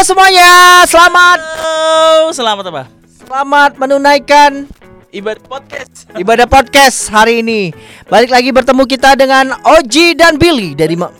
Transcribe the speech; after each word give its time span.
semuanya, 0.00 0.50
selamat 0.86 1.38
Halo, 1.60 2.32
selamat 2.32 2.64
apa? 2.66 2.82
selamat 3.20 3.70
menunaikan 3.76 4.66
Ibadah 5.10 5.42
podcast. 5.42 6.06
ibadah 6.14 6.46
podcast 6.46 7.10
hari 7.10 7.42
ini. 7.42 7.74
Balik 8.06 8.30
lagi 8.30 8.54
bertemu 8.54 8.86
kita 8.86 9.18
dengan 9.18 9.50
Oji 9.74 10.14
dan 10.14 10.38
Billy 10.38 10.78
dari 10.78 10.94
ma- 10.94 11.10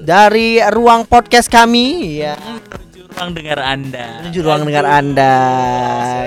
dari 0.00 0.56
ruang 0.72 1.04
podcast 1.04 1.52
kami 1.52 2.20
ya. 2.24 2.40
Menuju 2.40 3.04
ruang 3.12 3.30
dengar 3.36 3.58
Anda. 3.60 4.24
Menuju 4.24 4.40
ruang 4.40 4.64
dengar 4.64 4.84
Anda. 4.88 5.34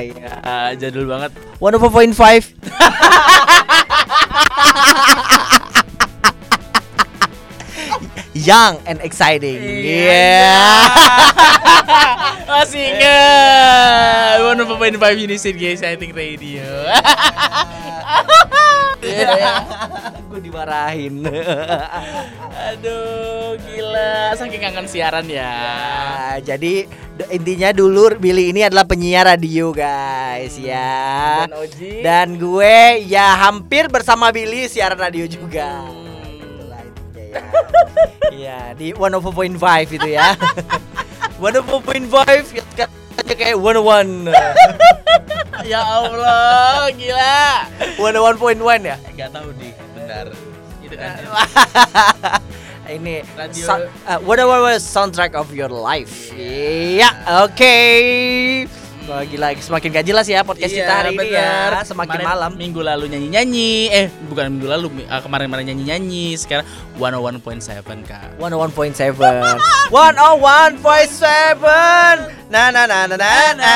Ya. 0.05 0.77
Jadul 0.77 1.09
banget. 1.09 1.33
104.5 1.57 2.53
Young 8.37 8.77
and 8.85 9.01
exciting. 9.01 9.57
Iya. 9.57 10.53
Masih 12.45 12.81
ingat. 12.95 14.45
One 14.45 14.61
of 14.61 14.69
point 14.77 14.97
five 15.01 15.17
Unison 15.17 15.57
guys, 15.57 15.81
I 15.81 15.97
think 15.97 16.13
radio. 16.13 16.63
Gue 20.27 20.39
dimarahin. 20.41 21.23
Aduh, 22.71 23.55
gila. 23.61 24.35
Saking 24.35 24.61
kangen 24.61 24.87
siaran 24.89 25.25
ya. 25.29 25.49
Nah, 25.49 26.35
jadi 26.43 26.85
intinya 27.33 27.69
dulu 27.73 28.15
Billy 28.19 28.53
ini 28.53 28.61
adalah 28.65 28.85
penyiar 28.85 29.25
radio 29.25 29.73
guys 29.73 30.59
ya. 30.59 31.47
Dan 31.47 31.51
Oji. 31.57 31.91
Dan 32.03 32.27
gue 32.37 32.77
ya 33.07 33.47
hampir 33.47 33.87
bersama 33.89 34.29
Billy 34.29 34.67
siaran 34.67 34.99
radio 34.99 35.25
juga. 35.25 35.83
Intinya 35.83 36.06
ya. 37.27 37.41
Iya 38.31 38.59
di 38.73 38.93
104.5 38.93 39.85
itu 39.87 40.07
ya. 40.07 40.33
104.5 41.41 42.55
ya 42.55 42.87
katanya 43.17 43.35
kayak 43.37 43.57
101. 43.59 44.31
ya 45.71 45.81
Allah, 45.83 46.87
gila. 46.95 47.45
101.1 47.99 48.87
ya. 48.87 48.97
Gak 49.17 49.29
tahu 49.35 49.49
nih, 49.59 49.71
bentar. 49.97 50.25
Itu 50.79 50.95
kan. 50.95 51.17
Ini 52.87 53.19
Radio. 53.35 53.65
sa- 53.67 53.91
uh, 54.07 54.19
what 54.23 54.39
soundtrack 54.79 55.35
of 55.35 55.51
your 55.51 55.67
life? 55.67 56.31
Iya, 56.31 57.11
oke. 57.43 57.75
Wah, 58.63 58.76
gila 59.07 59.55
semakin 59.55 59.87
gak 59.89 60.05
jelas 60.05 60.27
ya 60.27 60.43
podcast 60.43 60.69
kita 60.69 60.91
hari 60.91 61.15
ini 61.15 61.31
ya. 61.31 61.79
Semakin 61.81 62.19
Kemarin 62.19 62.27
malam. 62.27 62.51
Minggu 62.53 62.83
lalu 62.83 63.07
nyanyi-nyanyi. 63.07 63.87
Eh, 63.87 64.07
bukan 64.27 64.51
minggu 64.51 64.67
lalu, 64.67 64.87
mi- 64.91 65.07
ah, 65.07 65.23
kemarin-kemarin 65.23 65.71
nyanyi-nyanyi. 65.71 66.35
Sekarang 66.35 66.67
101.7 66.99 68.03
Kak. 68.03 68.35
101.7 68.35 69.15
101.7 69.87 72.35
Na 72.47 72.67
na 72.69 72.83
na 72.83 73.07
na 73.07 73.15
na 73.15 73.31
na 73.55 73.67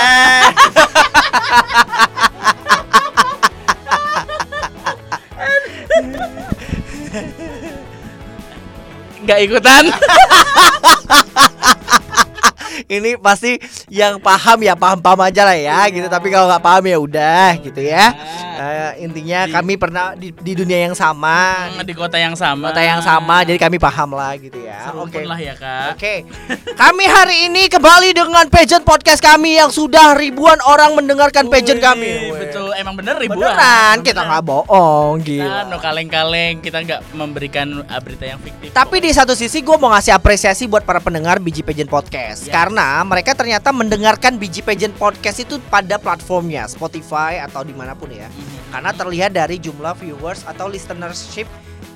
Nggak 9.22 9.40
ikutan. 9.46 9.86
Ini 12.86 13.18
pasti 13.18 13.58
yang 13.88 14.18
paham 14.18 14.62
ya 14.62 14.74
paham-paham 14.74 15.22
aja 15.24 15.42
lah 15.44 15.56
ya 15.56 15.82
gitu 15.88 16.06
Tapi 16.06 16.28
kalau 16.28 16.48
nggak 16.48 16.62
paham 16.62 16.84
ya 16.86 16.98
udah 16.98 17.48
gitu 17.60 17.82
ya 17.82 18.14
Eh, 18.62 19.04
Intinya 19.04 19.46
Di- 19.46 19.52
kami 19.52 19.74
pernah 19.76 20.14
di, 20.14 20.30
di 20.32 20.54
dunia 20.54 20.86
yang 20.86 20.94
sama 20.94 21.70
Hmm, 21.72 21.82
di 21.82 21.94
kota 21.94 22.16
yang 22.16 22.34
sama. 22.34 22.70
Kota 22.70 22.82
yang 22.82 23.02
sama 23.02 23.42
jadi 23.42 23.58
kami 23.58 23.78
paham 23.78 24.14
lah 24.14 24.38
gitu 24.38 24.58
ya 24.58 24.94
Oke 24.94 25.24
lah 25.24 25.36
ya, 25.36 25.54
Kak. 25.54 25.98
Oke, 25.98 26.24
kami 26.72 27.06
hari 27.06 27.48
ini 27.48 27.68
kembali 27.68 28.14
dengan 28.14 28.46
pageant 28.48 28.82
podcast 28.82 29.20
kami 29.20 29.58
yang 29.58 29.68
sudah 29.68 30.14
ribuan 30.14 30.56
orang 30.62 30.94
mendengarkan 30.94 31.48
pageant 31.48 31.80
kami. 31.80 32.32
Betul, 32.32 32.72
emang 32.76 32.94
bener 32.94 33.18
ribuan. 33.18 33.42
Beneran, 33.42 33.96
kita 34.02 34.22
nggak 34.22 34.44
bohong, 34.44 35.20
Kita 35.20 35.42
gila. 35.44 35.60
no 35.68 35.78
kaleng-kaleng, 35.78 36.54
kita 36.60 36.78
nggak 36.80 37.02
memberikan 37.12 37.68
uh, 37.82 38.00
berita 38.00 38.26
yang 38.26 38.40
fiktif. 38.40 38.70
Tapi 38.72 38.96
di 39.00 39.12
satu 39.12 39.34
sisi 39.34 39.60
gue 39.60 39.76
mau 39.76 39.90
ngasih 39.90 40.12
apresiasi 40.12 40.64
buat 40.66 40.82
para 40.82 40.98
pendengar 40.98 41.38
Biji 41.38 41.62
Pageant 41.62 41.90
Podcast 41.90 42.44
Ya. 42.44 42.54
Karena 42.54 42.71
mereka 43.04 43.36
ternyata 43.36 43.76
mendengarkan 43.76 44.40
Biji 44.40 44.64
Pageant 44.64 44.96
Podcast 44.96 45.44
itu 45.44 45.60
pada 45.68 46.00
platformnya 46.00 46.66
Spotify 46.66 47.44
atau 47.44 47.68
di 47.68 47.76
mana 47.76 47.92
pun 47.92 48.08
ya 48.08 48.32
Mhm. 48.32 48.72
Karena 48.72 48.92
terlihat 48.96 49.32
dari 49.36 49.60
jumlah 49.60 49.92
viewers 50.00 50.48
atau 50.48 50.72
listenership 50.72 51.46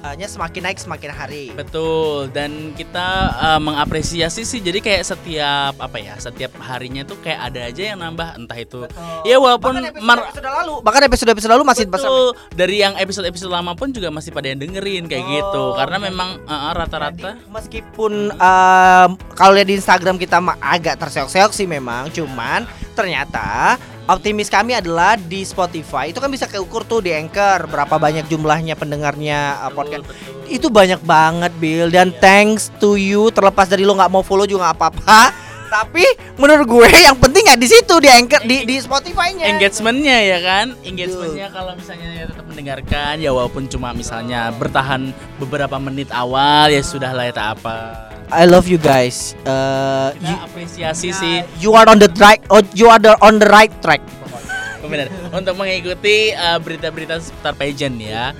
eh, 0.05 0.13
nya 0.15 0.27
semakin 0.29 0.61
naik 0.61 0.77
semakin 0.77 1.11
hari. 1.11 1.45
Betul 1.51 2.29
dan 2.29 2.73
kita 2.73 3.07
uh, 3.35 3.59
mengapresiasi 3.59 4.45
sih 4.45 4.61
jadi 4.61 4.79
kayak 4.79 5.03
setiap 5.03 5.73
apa 5.81 5.97
ya 5.97 6.13
setiap 6.17 6.53
harinya 6.61 7.01
tuh 7.01 7.17
kayak 7.19 7.39
ada 7.51 7.61
aja 7.65 7.81
yang 7.93 7.99
nambah 7.99 8.37
entah 8.37 8.59
itu. 8.59 8.85
Ya 9.25 9.41
walaupun 9.41 9.75
Bahkan 9.75 9.91
episode, 9.91 10.21
episode 10.29 10.49
lalu. 10.49 10.73
Bahkan 10.85 11.01
episode-episode 11.09 11.51
lalu 11.51 11.63
masih 11.65 11.85
betul 11.89 12.25
dari 12.53 12.75
yang 12.79 12.93
episode-episode 12.95 13.51
lama 13.51 13.73
pun 13.73 13.89
juga 13.89 14.13
masih 14.13 14.29
pada 14.29 14.51
yang 14.51 14.61
dengerin 14.61 15.09
kayak 15.09 15.25
Oh, 15.25 15.31
gitu. 15.33 15.63
Karena 15.75 15.97
jadi- 15.97 16.07
memang 16.11 16.29
uh, 16.45 16.53
uh, 16.53 16.71
rata-rata 16.75 17.29
Jadi, 17.33 17.49
meskipun 17.49 18.13
em, 18.35 19.09
kalau 19.33 19.51
lihat 19.55 19.67
di 19.67 19.75
Instagram 19.75 20.15
kita 20.19 20.37
agak 20.61 20.95
terseok-seok 20.99 21.51
sih 21.51 21.65
memang, 21.65 22.11
cuman 22.11 22.67
ternyata 22.93 23.75
optimis 24.05 24.49
kami 24.53 24.77
adalah 24.77 25.17
di 25.17 25.41
Spotify 25.41 26.13
itu 26.13 26.21
kan 26.21 26.29
bisa 26.29 26.45
keukur 26.45 26.85
tuh 26.85 27.01
di 27.01 27.13
Anchor 27.13 27.65
berapa 27.69 27.97
banyak 27.97 28.29
jumlahnya 28.29 28.77
pendengarnya 28.77 29.65
uh, 29.65 29.71
podcast. 29.73 30.05
betul. 30.05 30.33
Itu 30.45 30.67
banyak 30.69 31.01
banget 31.01 31.51
Bill 31.57 31.89
dan 31.89 32.13
thanks 32.21 32.69
to 32.77 32.97
you 32.97 33.33
terlepas 33.33 33.65
dari 33.65 33.81
lo 33.81 33.97
nggak 33.97 34.11
mau 34.13 34.21
follow 34.21 34.45
juga 34.45 34.69
nggak 34.69 34.77
apa-apa. 34.77 35.21
Tapi 35.75 36.05
menurut 36.37 36.69
gue 36.69 36.87
yang 37.09 37.17
penting 37.17 37.49
ya 37.49 37.57
di 37.57 37.67
situ 37.67 37.97
di 37.97 38.07
Anchor 38.07 38.45
di 38.45 38.63
di 38.63 38.77
Spotify-nya. 38.77 39.49
engagementnya 39.49 40.17
ya 40.23 40.39
kan 40.39 40.65
engagementnya 40.85 41.47
kalau 41.51 41.73
misalnya 41.73 42.09
ya 42.13 42.23
tetap 42.29 42.45
mendengarkan 42.47 43.13
ya 43.19 43.31
walaupun 43.33 43.65
cuma 43.67 43.91
misalnya 43.91 44.53
bertahan 44.55 45.09
beberapa 45.41 45.75
menit 45.81 46.13
awal 46.13 46.69
ya 46.69 46.85
sudah 46.85 47.11
lah 47.11 47.27
ya 47.27 47.33
tak 47.33 47.59
apa 47.59 48.04
I 48.33 48.49
love 48.49 48.65
you 48.65 48.81
guys. 48.81 49.37
Uh, 49.45 50.13
kita 50.17 50.25
you, 50.25 50.35
apresiasi 50.45 51.09
sih 51.13 51.35
you 51.61 51.71
are 51.77 51.85
on 51.85 52.01
the 52.01 52.09
track. 52.09 52.41
Oh, 52.49 52.61
you 52.73 52.89
are 52.89 53.01
the, 53.01 53.13
on 53.21 53.37
the 53.37 53.49
right 53.49 53.73
track. 53.85 54.01
benar 54.85 55.09
untuk 55.33 55.57
mengikuti 55.57 56.31
uh, 56.37 56.61
berita-berita 56.61 57.17
seputar 57.17 57.57
pageant 57.57 57.97
ya 57.97 58.31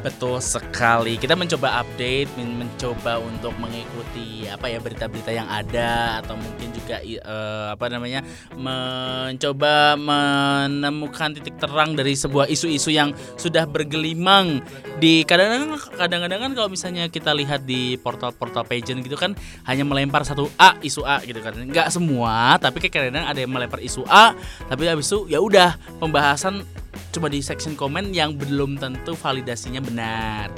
betul 0.00 0.40
sekali. 0.40 1.20
Kita 1.20 1.36
mencoba 1.36 1.84
update 1.84 2.30
men- 2.40 2.70
mencoba 2.80 3.20
untuk 3.20 3.52
mengikuti 3.60 4.48
apa 4.48 4.72
ya 4.72 4.80
berita-berita 4.80 5.28
yang 5.36 5.44
ada 5.52 6.24
atau 6.24 6.32
mungkin 6.32 6.72
juga 6.72 6.96
eh, 7.04 7.66
apa 7.68 7.92
namanya 7.92 8.24
mencoba 8.56 10.00
menemukan 10.00 11.36
titik 11.36 11.60
terang 11.60 11.92
dari 11.92 12.16
sebuah 12.16 12.48
isu-isu 12.48 12.88
yang 12.88 13.12
sudah 13.36 13.68
bergelimang 13.68 14.64
di 14.96 15.28
kadang-kadang 15.28 15.76
kadang-kadang 15.92 16.40
kan 16.40 16.52
kalau 16.56 16.68
misalnya 16.72 17.04
kita 17.12 17.36
lihat 17.36 17.68
di 17.68 18.00
portal-portal 18.00 18.64
pageant 18.64 19.04
gitu 19.04 19.20
kan 19.20 19.36
hanya 19.68 19.84
melempar 19.84 20.24
satu 20.24 20.48
A 20.56 20.80
isu 20.80 21.04
A 21.04 21.20
gitu 21.20 21.44
kan. 21.44 21.52
Nggak 21.52 21.92
semua 21.92 22.56
tapi 22.56 22.80
kadang-kadang 22.88 23.28
ada 23.28 23.36
yang 23.44 23.52
melempar 23.52 23.84
isu 23.84 24.08
A 24.08 24.32
tapi 24.72 24.88
habis 24.88 25.04
itu 25.12 25.28
ya 25.28 25.36
udah 25.36 25.76
pembahasan 26.00 26.64
cuma 27.10 27.26
di 27.26 27.42
section 27.42 27.74
komen 27.74 28.14
yang 28.14 28.34
belum 28.34 28.78
tentu 28.78 29.18
validasinya 29.18 29.82
benar 29.82 30.50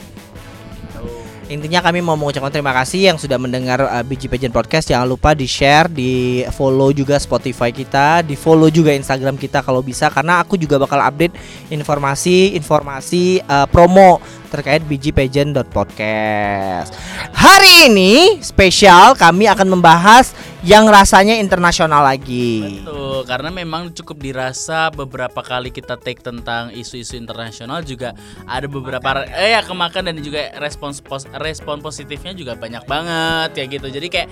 gitu. 0.93 1.10
Intinya 1.53 1.84
kami 1.84 2.00
mau 2.00 2.16
mengucapkan 2.16 2.48
terima 2.48 2.72
kasih 2.72 3.12
yang 3.12 3.19
sudah 3.20 3.37
mendengar 3.37 3.84
uh, 3.84 4.00
Biji 4.06 4.31
Pageant 4.31 4.54
Podcast. 4.54 4.88
Jangan 4.88 5.04
lupa 5.04 5.37
di 5.37 5.44
share, 5.44 5.91
di 5.91 6.41
follow 6.54 6.94
juga 6.94 7.19
Spotify 7.20 7.69
kita, 7.75 8.25
di 8.25 8.38
follow 8.38 8.72
juga 8.72 8.94
Instagram 8.94 9.37
kita 9.37 9.60
kalau 9.60 9.84
bisa 9.84 10.09
karena 10.09 10.41
aku 10.41 10.56
juga 10.56 10.81
bakal 10.81 11.03
update 11.03 11.34
informasi-informasi 11.69 13.44
uh, 13.44 13.66
promo 13.69 14.22
terkait 14.49 14.81
Biji 14.87 15.12
Pageant 15.12 15.60
Podcast. 15.69 16.97
Hari 17.37 17.93
ini 17.93 18.41
spesial 18.41 19.12
kami 19.19 19.44
akan 19.50 19.76
membahas 19.76 20.32
yang 20.62 20.87
rasanya 20.87 21.43
internasional 21.43 22.06
lagi. 22.06 22.82
Betul, 22.87 23.26
karena 23.26 23.50
memang 23.50 23.91
cukup 23.91 24.23
dirasa 24.23 24.94
beberapa 24.94 25.43
kali 25.43 25.75
kita 25.75 25.99
take 25.99 26.23
tentang 26.23 26.70
isu-isu 26.70 27.19
internasional 27.19 27.82
juga 27.82 28.14
ada 28.47 28.70
beberapa 28.70 29.26
eh 29.26 29.59
ya 29.59 29.61
kemakan 29.67 30.14
dan 30.14 30.17
juga 30.23 30.55
respons 30.62 31.03
pos, 31.03 31.26
respon 31.35 31.82
positifnya 31.82 32.31
juga 32.31 32.55
banyak 32.55 32.87
banget 32.87 33.50
ya 33.59 33.64
gitu. 33.67 33.87
Jadi 33.91 34.06
kayak 34.06 34.29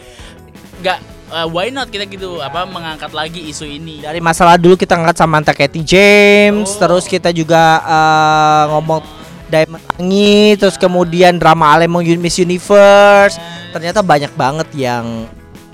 nggak 0.80 0.98
eh, 1.34 1.46
why 1.50 1.74
not 1.74 1.90
kita 1.90 2.06
gitu 2.06 2.38
apa 2.38 2.62
mengangkat 2.62 3.10
lagi 3.10 3.50
isu 3.50 3.66
ini. 3.66 4.06
Dari 4.06 4.22
masalah 4.22 4.54
dulu 4.54 4.78
kita 4.78 4.94
ngangkat 4.94 5.18
Samantha 5.18 5.52
Katie 5.52 5.82
James, 5.82 6.78
Oh. 6.78 6.78
terus 6.78 7.10
kita 7.10 7.34
juga 7.34 7.82
uh, 7.82 8.64
ngomong 8.78 9.02
Diamond 9.50 9.82
Tangi, 9.82 10.54
terus 10.54 10.78
kemudian 10.78 11.42
drama 11.42 11.74
Alemong 11.74 12.06
Miss 12.22 12.38
Universe. 12.38 13.34
Ternyata 13.74 13.98
banyak 13.98 14.30
banget 14.38 14.70
yang 14.78 15.26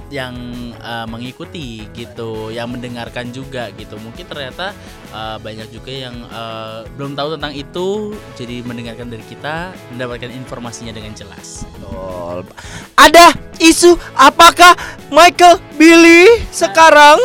yang 0.09 0.35
uh, 0.79 1.07
mengikuti 1.11 1.87
gitu, 1.91 2.55
yang 2.55 2.71
mendengarkan 2.71 3.35
juga 3.35 3.71
gitu. 3.75 3.99
Mungkin 3.99 4.27
ternyata 4.27 4.71
uh, 5.11 5.37
banyak 5.43 5.69
juga 5.75 5.91
yang 5.91 6.17
uh, 6.31 6.87
belum 6.95 7.19
tahu 7.19 7.39
tentang 7.39 7.53
itu, 7.55 8.15
jadi 8.39 8.63
mendengarkan 8.63 9.11
dari 9.11 9.25
kita, 9.27 9.75
mendapatkan 9.91 10.31
informasinya 10.31 10.95
dengan 10.95 11.13
jelas. 11.19 11.67
Betul. 11.75 12.47
Ada 12.95 13.35
isu 13.59 13.99
apakah 14.15 14.79
Michael 15.11 15.59
Billy 15.75 16.47
sekarang? 16.55 17.19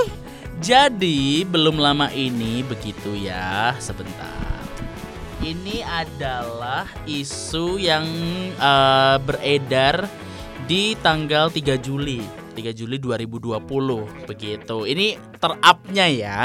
Jadi 0.62 1.42
belum 1.42 1.82
lama 1.82 2.14
ini 2.14 2.62
begitu 2.62 3.18
ya, 3.18 3.74
sebentar. 3.82 4.42
Ini 5.42 5.82
adalah 5.82 6.86
isu 7.10 7.82
yang 7.82 8.06
uh, 8.62 9.18
beredar 9.18 10.06
di 10.70 10.94
tanggal 11.02 11.50
3 11.50 11.82
Juli 11.82 12.41
3 12.52 12.76
Juli 12.76 13.00
2020 13.00 14.28
begitu. 14.28 14.78
Ini 14.86 15.18
terupnya 15.40 16.06
ya. 16.12 16.40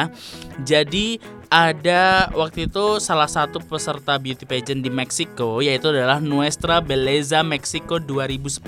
Jadi 0.63 1.21
ada 1.51 2.27
waktu 2.35 2.67
itu 2.67 2.99
salah 2.99 3.31
satu 3.31 3.63
peserta 3.63 4.19
beauty 4.19 4.43
pageant 4.47 4.83
di 4.83 4.91
Meksiko 4.91 5.63
yaitu 5.63 5.95
adalah 5.95 6.19
Nuestra 6.19 6.83
Belleza 6.83 7.47
Mexico 7.47 8.03
2010 8.03 8.63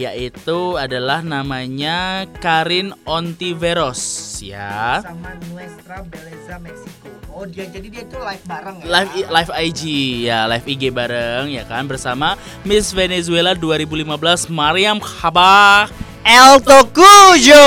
yaitu 0.00 0.80
adalah 0.80 1.20
namanya 1.20 2.24
Karin 2.40 2.96
Ontiveros 3.04 4.00
ya. 4.40 5.04
Sama 5.04 5.36
Nuestra 5.52 6.00
Belleza 6.08 6.56
Mexico. 6.60 7.08
Oh 7.32 7.48
dia 7.48 7.64
jadi 7.68 7.88
dia 7.88 8.02
itu 8.04 8.16
live 8.20 8.44
bareng 8.44 8.76
ya. 8.84 8.86
Live 8.88 9.12
live 9.28 9.52
IG 9.52 9.82
ya, 10.28 10.44
live 10.48 10.66
IG 10.68 10.92
bareng 10.92 11.48
ya 11.52 11.64
kan 11.64 11.88
bersama 11.88 12.36
Miss 12.64 12.92
Venezuela 12.92 13.56
2015 13.56 14.52
Mariam 14.52 15.00
Haba 15.00 15.88
El 16.22 16.62
Tocuyo 16.62 17.66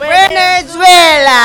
Venezuela. 0.00 1.44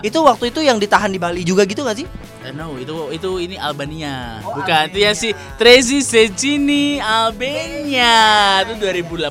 Itu 0.00 0.24
waktu 0.24 0.48
itu 0.48 0.60
yang 0.64 0.80
ditahan 0.80 1.12
di 1.12 1.20
Bali 1.20 1.44
juga 1.44 1.68
gitu 1.68 1.84
gak 1.84 2.00
sih? 2.00 2.06
Uh, 2.46 2.52
no, 2.56 2.78
itu 2.80 3.12
itu 3.12 3.30
ini 3.42 3.56
Albania. 3.60 4.40
Oh, 4.40 4.56
Bukan, 4.56 4.88
itu 4.88 5.02
ya 5.02 5.12
Albania. 5.12 5.20
si 5.20 5.28
Tracy 5.60 6.00
Secini 6.00 6.96
Albania. 7.02 8.62
Itu 8.64 8.80
2018 8.80 9.28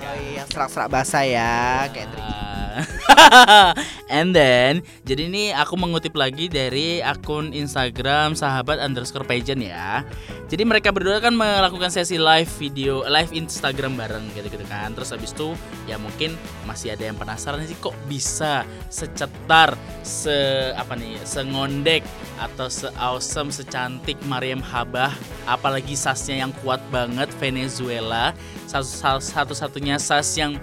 kan. 0.00 0.08
Oh 0.10 0.16
iya, 0.18 0.42
serak-serak 0.50 0.88
bahasa 0.90 1.22
ya, 1.22 1.86
Catherine. 1.92 2.43
And 4.14 4.36
then 4.36 4.84
Jadi 5.04 5.28
ini 5.28 5.44
aku 5.50 5.74
mengutip 5.76 6.14
lagi 6.14 6.46
dari 6.48 7.00
akun 7.00 7.54
Instagram 7.54 8.36
sahabat 8.36 8.80
underscore 8.80 9.26
pageant 9.26 9.62
ya. 9.64 10.04
Jadi 10.48 10.62
mereka 10.68 10.92
berdua 10.92 11.18
kan 11.24 11.32
melakukan 11.34 11.88
sesi 11.88 12.20
live 12.20 12.50
video 12.60 13.02
Live 13.08 13.32
Instagram 13.32 13.96
bareng 13.96 14.24
gitu-gitu 14.36 14.64
kan. 14.68 14.92
Terus 14.92 15.10
habis 15.14 15.32
itu 15.32 15.56
ya 15.88 15.96
mungkin 15.96 16.36
masih 16.68 16.94
ada 16.94 17.08
yang 17.08 17.16
penasaran 17.16 17.64
sih 17.64 17.76
Kok 17.78 17.94
bisa 18.08 18.64
secetar 18.88 19.76
Se 20.04 20.70
apa 20.76 20.94
nih 20.94 21.20
Sengondek 21.24 22.04
Atau 22.38 22.68
se 22.68 22.88
awesome 23.00 23.50
secantik 23.50 24.20
Mariam 24.28 24.60
Habah 24.60 25.12
Apalagi 25.48 25.96
sasnya 25.96 26.44
yang 26.44 26.52
kuat 26.62 26.80
banget 26.88 27.28
Venezuela 27.40 28.32
Satu- 28.68 29.20
Satu-satunya 29.24 29.96
sas 30.00 30.34
yang 30.36 30.56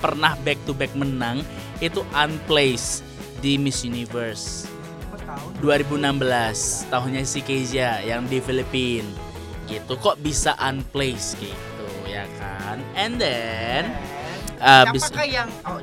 pernah 0.00 0.34
back 0.42 0.58
to 0.64 0.72
back 0.72 0.90
menang 0.96 1.44
itu 1.84 2.02
unplaced 2.16 3.04
di 3.44 3.56
Miss 3.60 3.84
Universe. 3.84 4.68
2016 5.62 6.90
tahunnya 6.90 7.22
si 7.22 7.40
Kezia 7.44 8.02
yang 8.02 8.26
di 8.26 8.42
Filipina 8.42 9.06
gitu 9.70 9.94
kok 9.94 10.18
bisa 10.18 10.58
unplaced 10.58 11.38
gitu 11.38 11.86
ya 12.10 12.26
kan? 12.42 12.82
And 12.98 13.22
then 13.22 13.94
abis 14.58 15.08
Siapakah 15.08 15.28
yang 15.30 15.48
oh, 15.64 15.78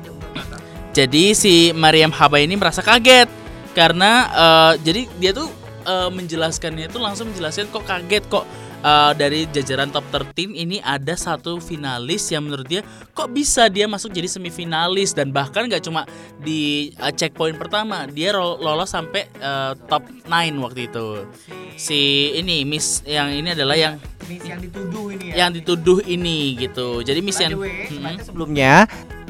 jadi 0.92 1.32
si 1.32 1.72
Mariam 1.72 2.12
Haba 2.12 2.42
ini 2.42 2.54
merasa 2.58 2.84
kaget 2.84 3.30
karena 3.72 4.28
eh, 4.28 4.72
jadi 4.84 5.02
dia 5.16 5.30
tuh 5.32 5.48
eh, 5.88 6.10
menjelaskannya 6.12 6.90
itu 6.90 6.98
langsung 7.00 7.32
menjelaskan 7.32 7.72
kok 7.72 7.84
kaget? 7.88 8.24
Kok 8.28 8.44
eh, 8.82 9.12
dari 9.14 9.46
jajaran 9.50 9.90
top 9.90 10.04
13 10.34 10.54
ini 10.54 10.78
ada 10.82 11.14
satu 11.14 11.58
finalis 11.58 12.28
yang 12.30 12.46
menurut 12.46 12.66
dia 12.66 12.80
kok 13.14 13.30
bisa 13.30 13.66
dia 13.66 13.90
masuk 13.90 14.14
jadi 14.14 14.30
semifinalis 14.30 15.14
dan 15.14 15.34
bahkan 15.34 15.66
nggak 15.66 15.82
cuma 15.82 16.06
di 16.42 16.92
eh, 16.94 17.12
checkpoint 17.14 17.58
pertama 17.58 18.06
dia 18.06 18.34
lolos 18.34 18.90
sampai 18.90 19.26
eh, 19.38 19.72
top 19.86 20.06
9 20.26 20.64
waktu 20.64 20.80
itu. 20.90 21.26
Si 21.78 22.34
ini 22.34 22.66
Miss 22.66 23.06
yang 23.06 23.30
ini 23.30 23.54
adalah 23.54 23.78
yang 23.78 24.02
Miss 24.26 24.42
yang 24.42 24.58
dituduh 24.58 25.14
ini 25.14 25.26
ya. 25.30 25.34
yang 25.44 25.50
dituduh 25.54 25.98
ini 26.04 26.38
gitu. 26.58 27.02
Jadi 27.06 27.20
Miss 27.22 27.38
yang 27.38 27.54
sebenarnya 27.58 28.22
sebelumnya 28.26 28.72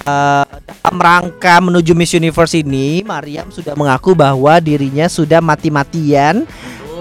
eh, 0.04 0.44
dalam 0.88 1.04
rangka 1.04 1.60
menuju 1.60 1.92
Miss 1.92 2.16
Universe 2.16 2.56
ini, 2.56 3.04
Mariam 3.04 3.52
sudah 3.52 3.76
mengaku 3.76 4.16
bahwa 4.16 4.56
dirinya 4.56 5.04
sudah 5.04 5.44
mati-matian 5.44 6.48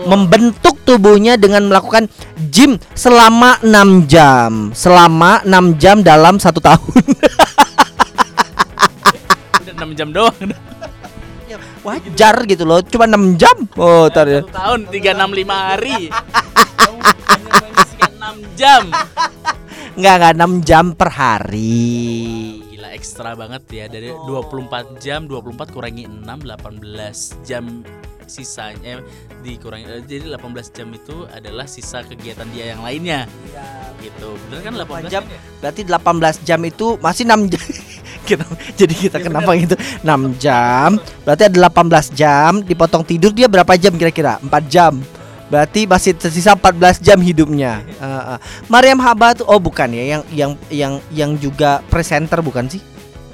membentuk 0.08 0.80
tubuhnya 0.88 1.36
dengan 1.36 1.68
melakukan 1.68 2.08
gym 2.50 2.80
selama 2.96 3.60
6 3.60 4.08
jam. 4.08 4.72
Selama 4.72 5.44
6 5.44 5.76
jam 5.78 6.00
dalam 6.02 6.40
satu 6.40 6.64
tahun. 6.64 7.04
udah 9.68 9.76
6 9.76 10.00
jam 10.00 10.10
doang 10.16 10.36
Wajar 11.88 12.44
gitu 12.44 12.68
loh, 12.68 12.84
cuma 12.84 13.08
6 13.08 13.40
jam. 13.40 13.56
Oh, 13.80 14.12
tar 14.12 14.28
ya. 14.28 14.44
Tahun 14.44 14.92
365 14.92 15.48
hari. 15.48 16.12
Kamu 16.12 17.00
hanya 17.00 17.52
mengisikan 17.64 18.12
6 18.44 18.60
jam. 18.60 18.84
Enggak 19.96 20.16
enggak 20.20 20.34
6 20.36 20.68
jam 20.68 20.86
per 21.00 21.10
hari. 21.16 21.96
Gila 22.76 22.92
ekstra 22.92 23.40
banget 23.40 23.64
ya 23.72 23.86
dari 23.88 24.12
24 24.12 25.00
jam 25.00 25.32
24 25.32 25.72
kurangi 25.72 26.12
6 26.12 26.28
18 26.28 27.48
jam 27.48 27.88
sisanya 28.28 29.02
dikurangi. 29.42 29.88
Eh, 29.88 30.04
jadi 30.06 30.36
18 30.36 30.76
jam 30.76 30.88
itu 30.94 31.26
adalah 31.32 31.66
sisa 31.66 32.04
kegiatan 32.04 32.48
dia 32.52 32.76
yang 32.76 32.84
lainnya. 32.84 33.26
Gitu. 33.98 34.30
bener 34.48 34.60
kan 34.62 34.74
18 34.78 35.10
jam 35.10 35.24
kan 35.26 35.34
ya? 35.34 35.40
berarti 35.58 35.82
18 35.82 36.48
jam 36.48 36.60
itu 36.64 36.88
masih 37.02 37.24
6 37.26 37.52
jam. 37.52 37.66
Kita, 38.28 38.44
jadi 38.76 38.92
kita 38.92 39.18
Ya, 39.24 39.32
kenapa 39.32 39.56
gitu? 39.56 39.80
6 40.04 40.36
jam 40.36 41.00
berarti 41.24 41.48
ada 41.48 41.72
18 41.72 42.12
jam 42.12 42.60
dipotong 42.60 43.08
tidur 43.08 43.32
dia 43.32 43.48
berapa 43.48 43.72
jam 43.80 43.96
kira-kira? 43.96 44.36
4 44.44 44.52
jam. 44.68 45.00
Berarti 45.48 45.88
masih 45.88 46.12
tersisa 46.12 46.52
14 46.52 47.00
jam 47.00 47.16
hidupnya. 47.24 47.88
Uh, 48.04 48.36
uh. 48.36 48.40
Mariam 48.68 49.00
Haba 49.00 49.32
tuh 49.32 49.48
oh 49.48 49.64
bukan 49.64 49.96
ya 49.96 50.20
yang 50.20 50.24
yang 50.36 50.52
yang 50.68 50.94
yang 51.16 51.32
juga 51.40 51.80
presenter 51.88 52.44
bukan 52.44 52.68
sih? 52.68 52.84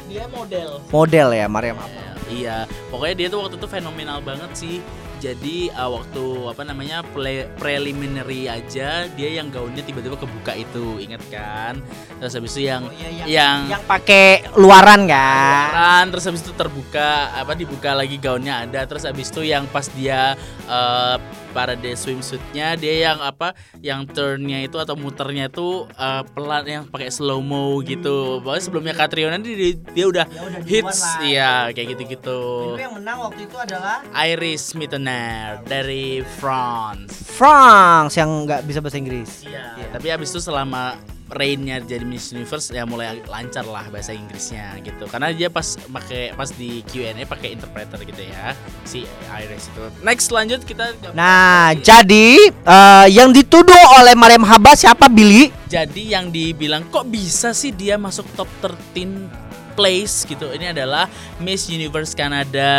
Dia 0.05 0.29
model. 0.29 0.77
Model 0.93 1.27
ya 1.33 1.49
Mariam 1.49 1.81
Haba 1.81 2.02
Iya, 2.31 2.67
pokoknya 2.91 3.15
dia 3.15 3.27
tuh 3.27 3.39
waktu 3.43 3.55
itu 3.59 3.67
fenomenal 3.67 4.19
banget 4.23 4.51
sih. 4.55 4.77
Jadi 5.23 5.71
uh, 5.71 5.87
waktu 5.87 6.51
apa 6.51 6.67
namanya 6.67 6.99
pre- 6.99 7.47
preliminary 7.55 8.51
aja 8.51 9.07
dia 9.07 9.29
yang 9.31 9.47
gaunnya 9.47 9.79
tiba-tiba 9.79 10.19
kebuka 10.19 10.51
itu, 10.51 10.99
inget 10.99 11.23
kan? 11.31 11.79
Terus 12.19 12.35
habis 12.35 12.51
itu 12.59 12.67
yang 12.67 12.83
yang 12.99 13.13
yang 13.23 13.57
yang 13.71 13.83
pakai 13.87 14.51
luaran 14.59 15.07
kan 15.07 15.71
luaran, 15.71 16.05
terus 16.11 16.27
habis 16.27 16.43
itu 16.43 16.51
terbuka 16.51 17.31
apa 17.39 17.55
dibuka 17.55 17.95
lagi 17.95 18.19
gaunnya 18.19 18.67
ada, 18.67 18.83
terus 18.83 19.07
habis 19.07 19.31
itu 19.31 19.47
yang 19.47 19.63
pas 19.71 19.87
dia 19.95 20.35
uh, 20.67 21.15
parade 21.53 21.93
swimsuitnya 21.93 22.73
dia 22.75 23.07
yang 23.07 23.21
apa 23.21 23.53
yang 23.79 24.03
turnnya 24.03 24.65
itu 24.65 24.75
atau 24.75 24.97
muternya 24.97 25.47
itu 25.47 25.85
uh, 25.93 26.25
pelan 26.33 26.65
yang 26.65 26.83
pakai 26.89 27.07
slow 27.07 27.39
mo 27.39 27.77
gitu. 27.79 28.41
Pokoknya 28.41 28.63
sebelumnya 28.63 28.93
Catriona 28.93 29.37
dia, 29.37 29.55
dia 29.93 30.05
udah 30.09 30.25
Ya 30.25 30.41
udah 30.41 30.61
hits 30.65 30.99
lah. 30.99 31.21
iya 31.21 31.51
kayak 31.69 31.87
gitu-gitu. 31.93 32.41
Itu 32.73 32.81
yang 32.81 32.95
menang 32.97 33.17
waktu 33.21 33.45
itu 33.45 33.55
adalah 33.55 34.01
Iris 34.11 34.73
Mittener 34.73 35.61
dari 35.63 36.25
France. 36.41 37.13
France 37.29 38.17
yang 38.17 38.49
nggak 38.49 38.65
bisa 38.65 38.81
bahasa 38.81 38.97
Inggris 38.97 39.45
Iya. 39.45 39.93
Tapi 39.93 40.07
abis 40.09 40.33
itu 40.33 40.41
selama 40.41 40.97
reignnya 41.33 41.81
jadi 41.83 42.05
Miss 42.05 42.31
Universe 42.31 42.71
ya 42.71 42.85
mulai 42.87 43.19
lancar 43.27 43.65
lah 43.65 43.89
bahasa 43.89 44.13
Inggrisnya 44.15 44.77
gitu. 44.81 45.09
Karena 45.09 45.33
dia 45.33 45.49
pas 45.49 45.75
pakai 45.77 46.31
pas 46.33 46.49
di 46.53 46.85
Q&A 46.87 47.25
pakai 47.25 47.57
interpreter 47.57 47.99
gitu 48.05 48.23
ya 48.23 48.53
si 48.87 49.03
Iris 49.29 49.67
itu. 49.73 49.83
Next 50.05 50.29
lanjut 50.31 50.61
kita. 50.63 50.95
Nah, 51.11 51.73
jadi 51.75 52.49
eh, 52.49 53.07
yang 53.11 53.33
dituduh 53.33 53.83
oleh 53.99 54.15
Mariam 54.15 54.45
Haba 54.47 54.77
siapa 54.77 55.11
Billy? 55.11 55.51
Jadi 55.67 56.13
yang 56.13 56.29
dibilang 56.29 56.85
kok 56.93 57.09
bisa 57.09 57.49
sih 57.51 57.73
dia 57.73 57.97
masuk 57.97 58.29
top 58.37 58.49
13 58.93 59.42
place 59.73 60.23
gitu. 60.29 60.49
Ini 60.53 60.71
adalah 60.71 61.09
Miss 61.41 61.67
Universe 61.67 62.13
Canada 62.13 62.71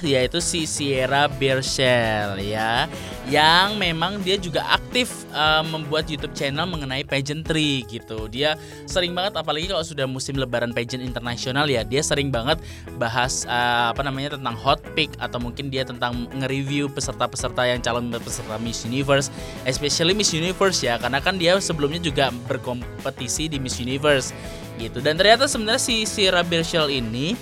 yaitu 0.00 0.38
si 0.38 0.64
Sierra 0.64 1.26
Bershel 1.26 2.40
ya. 2.40 2.86
Yang 3.26 3.68
memang 3.82 4.22
dia 4.22 4.38
juga 4.38 4.62
aktif 4.70 5.26
uh, 5.34 5.66
membuat 5.66 6.06
YouTube 6.06 6.30
channel 6.30 6.62
mengenai 6.62 7.02
pageantry 7.02 7.82
gitu. 7.90 8.30
Dia 8.30 8.54
sering 8.86 9.18
banget 9.18 9.34
apalagi 9.34 9.66
kalau 9.66 9.82
sudah 9.82 10.06
musim 10.06 10.38
lebaran 10.38 10.70
pageant 10.70 11.02
internasional 11.02 11.66
ya, 11.66 11.82
dia 11.82 12.06
sering 12.06 12.30
banget 12.30 12.62
bahas 13.02 13.42
uh, 13.50 13.90
apa 13.90 14.06
namanya 14.06 14.38
tentang 14.38 14.54
hot 14.54 14.78
pick 14.94 15.10
atau 15.18 15.42
mungkin 15.42 15.74
dia 15.74 15.82
tentang 15.82 16.30
nge-review 16.38 16.86
peserta-peserta 16.86 17.66
yang 17.66 17.82
calon 17.82 18.14
peserta 18.14 18.62
Miss 18.62 18.86
Universe, 18.86 19.34
especially 19.66 20.14
Miss 20.14 20.30
Universe 20.30 20.86
ya, 20.86 20.94
karena 20.94 21.18
kan 21.18 21.34
dia 21.34 21.58
sebelumnya 21.58 21.98
juga 21.98 22.30
berkompetisi 22.46 23.50
di 23.50 23.58
Miss 23.58 23.82
Universe 23.82 24.30
gitu. 24.76 25.00
Dan 25.00 25.16
ternyata 25.16 25.48
sebenarnya 25.48 25.82
si 25.82 26.04
Sierra 26.04 26.44
Bershel 26.44 26.92
ini 26.92 27.36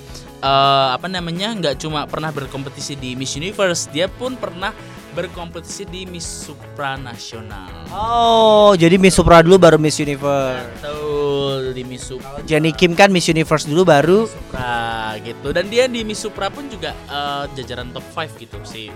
uh, 0.45 0.88
apa 0.95 1.09
namanya 1.09 1.53
nggak 1.57 1.76
cuma 1.81 2.05
pernah 2.05 2.29
berkompetisi 2.29 2.95
di 3.00 3.17
Miss 3.17 3.35
Universe, 3.35 3.88
dia 3.91 4.07
pun 4.07 4.37
pernah 4.37 4.76
berkompetisi 5.14 5.87
di 5.87 6.03
Miss 6.11 6.26
Supranasional. 6.26 7.87
Oh, 7.95 8.75
jadi 8.75 8.99
Miss 8.99 9.14
Supra 9.14 9.47
dulu 9.47 9.62
baru 9.62 9.79
Miss 9.79 10.03
Universe. 10.03 10.67
Betul, 10.83 11.71
di 11.71 11.83
Miss 11.87 12.03
Supra. 12.03 12.43
Jenny 12.43 12.75
Kim 12.75 12.99
kan 12.99 13.14
Miss 13.14 13.31
Universe 13.31 13.71
dulu 13.71 13.87
baru 13.87 14.26
Supra 14.26 15.14
gitu. 15.23 15.55
Dan 15.55 15.71
dia 15.71 15.87
di 15.87 16.03
Miss 16.03 16.19
Supra 16.19 16.50
pun 16.50 16.67
juga 16.67 16.93
uh, 17.07 17.47
jajaran 17.55 17.95
top 17.95 18.03
5 18.11 18.43
gitu 18.43 18.59
sih. 18.67 18.91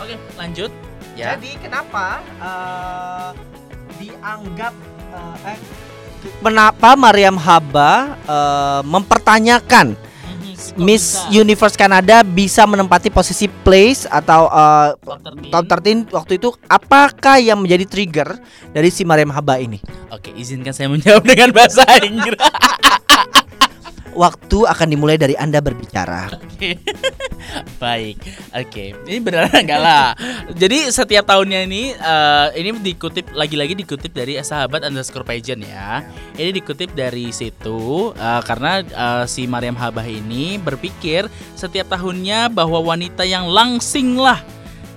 Oke, 0.00 0.16
lanjut. 0.40 0.72
Ya. 1.12 1.36
Jadi 1.36 1.60
kenapa 1.60 2.24
uh, 2.40 3.30
dianggap 4.00 4.72
uh, 5.12 5.36
eh 5.44 5.58
kenapa 6.42 6.94
Mariam 6.94 7.36
Haba 7.36 8.18
uh, 8.26 8.80
mempertanyakan 8.86 9.98
Miss 10.78 11.22
Universe 11.30 11.78
Canada 11.78 12.22
bisa 12.26 12.66
menempati 12.66 13.10
posisi 13.10 13.46
place 13.46 14.06
atau 14.10 14.50
uh, 14.50 14.94
top 15.50 15.64
13 15.70 16.10
waktu 16.10 16.38
itu 16.38 16.54
apakah 16.66 17.38
yang 17.38 17.62
menjadi 17.62 17.86
trigger 17.86 18.28
dari 18.74 18.90
si 18.90 19.06
Mariam 19.06 19.30
Haba 19.30 19.58
ini? 19.62 19.78
Oke, 20.10 20.34
izinkan 20.34 20.74
saya 20.74 20.90
menjawab 20.90 21.22
dengan 21.26 21.54
bahasa 21.54 21.86
Inggris. 22.02 22.38
Waktu 24.18 24.66
akan 24.66 24.88
dimulai 24.90 25.14
dari 25.14 25.38
Anda 25.38 25.62
berbicara. 25.62 26.34
Oke. 26.34 26.74
Baik. 27.82 28.18
Oke. 28.50 28.98
Ini 29.06 29.22
benar 29.22 29.46
enggak 29.62 29.78
lah. 29.78 30.18
Jadi 30.58 30.90
setiap 30.90 31.22
tahunnya 31.30 31.62
ini 31.70 31.94
uh, 31.94 32.50
ini 32.58 32.74
dikutip 32.82 33.30
lagi-lagi 33.30 33.78
dikutip 33.78 34.10
dari 34.10 34.34
sahabat 34.42 34.82
underscore 34.82 35.22
pageant 35.22 35.62
ya. 35.62 36.02
Ini 36.34 36.50
dikutip 36.50 36.98
dari 36.98 37.30
situ 37.30 38.10
uh, 38.10 38.42
karena 38.42 38.82
uh, 38.98 39.24
si 39.30 39.46
Mariam 39.46 39.78
Habah 39.78 40.04
ini 40.04 40.58
berpikir 40.58 41.30
setiap 41.54 41.86
tahunnya 41.94 42.50
bahwa 42.50 42.82
wanita 42.82 43.22
yang 43.22 43.46
langsing 43.46 44.18
lah 44.18 44.42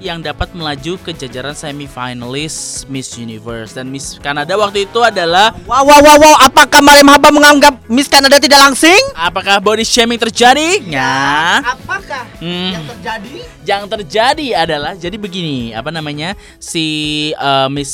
yang 0.01 0.17
dapat 0.19 0.49
melaju 0.57 0.97
ke 0.97 1.13
jajaran 1.13 1.53
semifinalis 1.53 2.83
Miss 2.89 3.13
Universe 3.15 3.77
dan 3.77 3.85
Miss 3.87 4.17
Kanada 4.17 4.57
waktu 4.57 4.89
itu 4.89 4.97
adalah 4.97 5.53
Wow 5.69 5.85
wow 5.85 6.01
wow, 6.01 6.17
wow. 6.17 6.35
apakah 6.41 6.81
Mariam 6.81 7.05
Haba 7.13 7.29
menganggap 7.29 7.77
Miss 7.85 8.09
Kanada 8.09 8.41
tidak 8.41 8.57
langsing? 8.57 8.97
apakah 9.13 9.61
body 9.61 9.85
shaming 9.85 10.17
terjadi? 10.17 10.81
Ya. 10.81 11.61
Apakah 11.61 12.25
Hmm. 12.41 12.73
yang 12.73 12.85
terjadi? 12.89 13.33
Yang 13.61 13.83
terjadi 13.93 14.47
adalah 14.57 14.97
jadi 14.97 15.13
begini, 15.13 15.77
apa 15.77 15.93
namanya? 15.93 16.33
Si 16.57 16.85
uh, 17.37 17.69
Miss 17.69 17.91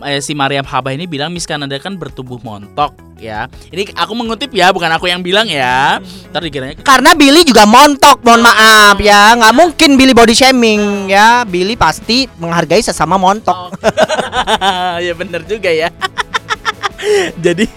eh, 0.00 0.24
si 0.24 0.32
Mariam 0.32 0.64
Haba 0.64 0.96
ini 0.96 1.04
bilang 1.04 1.28
Miss 1.36 1.44
Kanada 1.44 1.76
kan 1.76 2.00
bertubuh 2.00 2.40
montok 2.40 2.96
ya. 3.24 3.48
Ini 3.72 3.96
aku 3.96 4.12
mengutip 4.12 4.52
ya, 4.52 4.68
bukan 4.68 4.92
aku 4.92 5.08
yang 5.08 5.24
bilang 5.24 5.48
ya. 5.48 5.96
Ntar 6.28 6.44
dikiranya 6.44 6.76
Karena 6.84 7.16
Billy 7.16 7.40
juga 7.48 7.64
montok, 7.64 8.20
mohon 8.20 8.44
maaf 8.44 9.00
ya, 9.00 9.32
nggak 9.40 9.54
mungkin 9.56 9.96
Billy 9.96 10.12
body 10.12 10.36
shaming 10.36 11.08
ya. 11.08 11.48
Billy 11.48 11.74
pasti 11.74 12.28
menghargai 12.36 12.84
sesama 12.84 13.16
montok. 13.16 13.72
ya 15.04 15.12
bener 15.16 15.40
juga 15.48 15.72
ya. 15.72 15.88
Jadi 17.44 17.68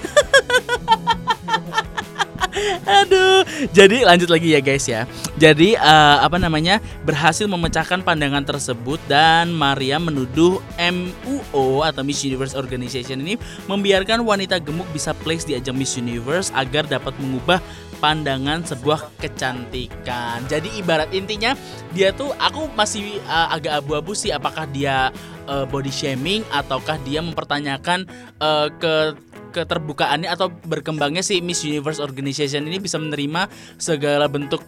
Aduh, 2.86 3.44
jadi 3.72 4.08
lanjut 4.08 4.30
lagi 4.32 4.54
ya 4.56 4.62
guys 4.62 4.86
ya. 4.88 5.04
Jadi 5.38 5.78
eh, 5.78 6.18
apa 6.20 6.38
namanya 6.42 6.82
berhasil 7.06 7.46
memecahkan 7.46 8.02
pandangan 8.02 8.44
tersebut 8.44 8.98
dan 9.06 9.54
Maria 9.54 10.02
menuduh 10.02 10.62
MUO 10.78 11.86
atau 11.86 12.02
Miss 12.02 12.24
Universe 12.24 12.58
Organization 12.58 13.22
ini 13.22 13.36
membiarkan 13.70 14.24
wanita 14.24 14.58
gemuk 14.62 14.88
bisa 14.96 15.14
place 15.24 15.46
di 15.46 15.58
ajang 15.58 15.78
Miss 15.78 15.98
Universe 16.00 16.50
agar 16.56 16.88
dapat 16.90 17.14
mengubah 17.22 17.62
pandangan 17.98 18.62
sebuah 18.64 19.18
kecantikan. 19.18 20.46
Jadi 20.46 20.78
ibarat 20.78 21.10
intinya 21.12 21.58
dia 21.92 22.14
tuh 22.14 22.32
aku 22.38 22.70
masih 22.78 23.18
eh, 23.22 23.48
agak 23.52 23.84
abu-abu 23.84 24.14
sih 24.14 24.30
apakah 24.30 24.70
dia 24.70 25.10
eh, 25.50 25.66
body 25.66 25.92
shaming 25.92 26.42
ataukah 26.54 26.98
dia 27.04 27.20
mempertanyakan 27.22 28.06
eh, 28.42 28.68
ke 28.78 29.18
keterbukaannya 29.58 30.30
atau 30.30 30.54
berkembangnya 30.70 31.26
si 31.26 31.42
Miss 31.42 31.66
Universe 31.66 31.98
Organization 31.98 32.70
ini 32.70 32.78
bisa 32.78 33.02
menerima 33.02 33.50
segala 33.82 34.30
bentuk 34.30 34.62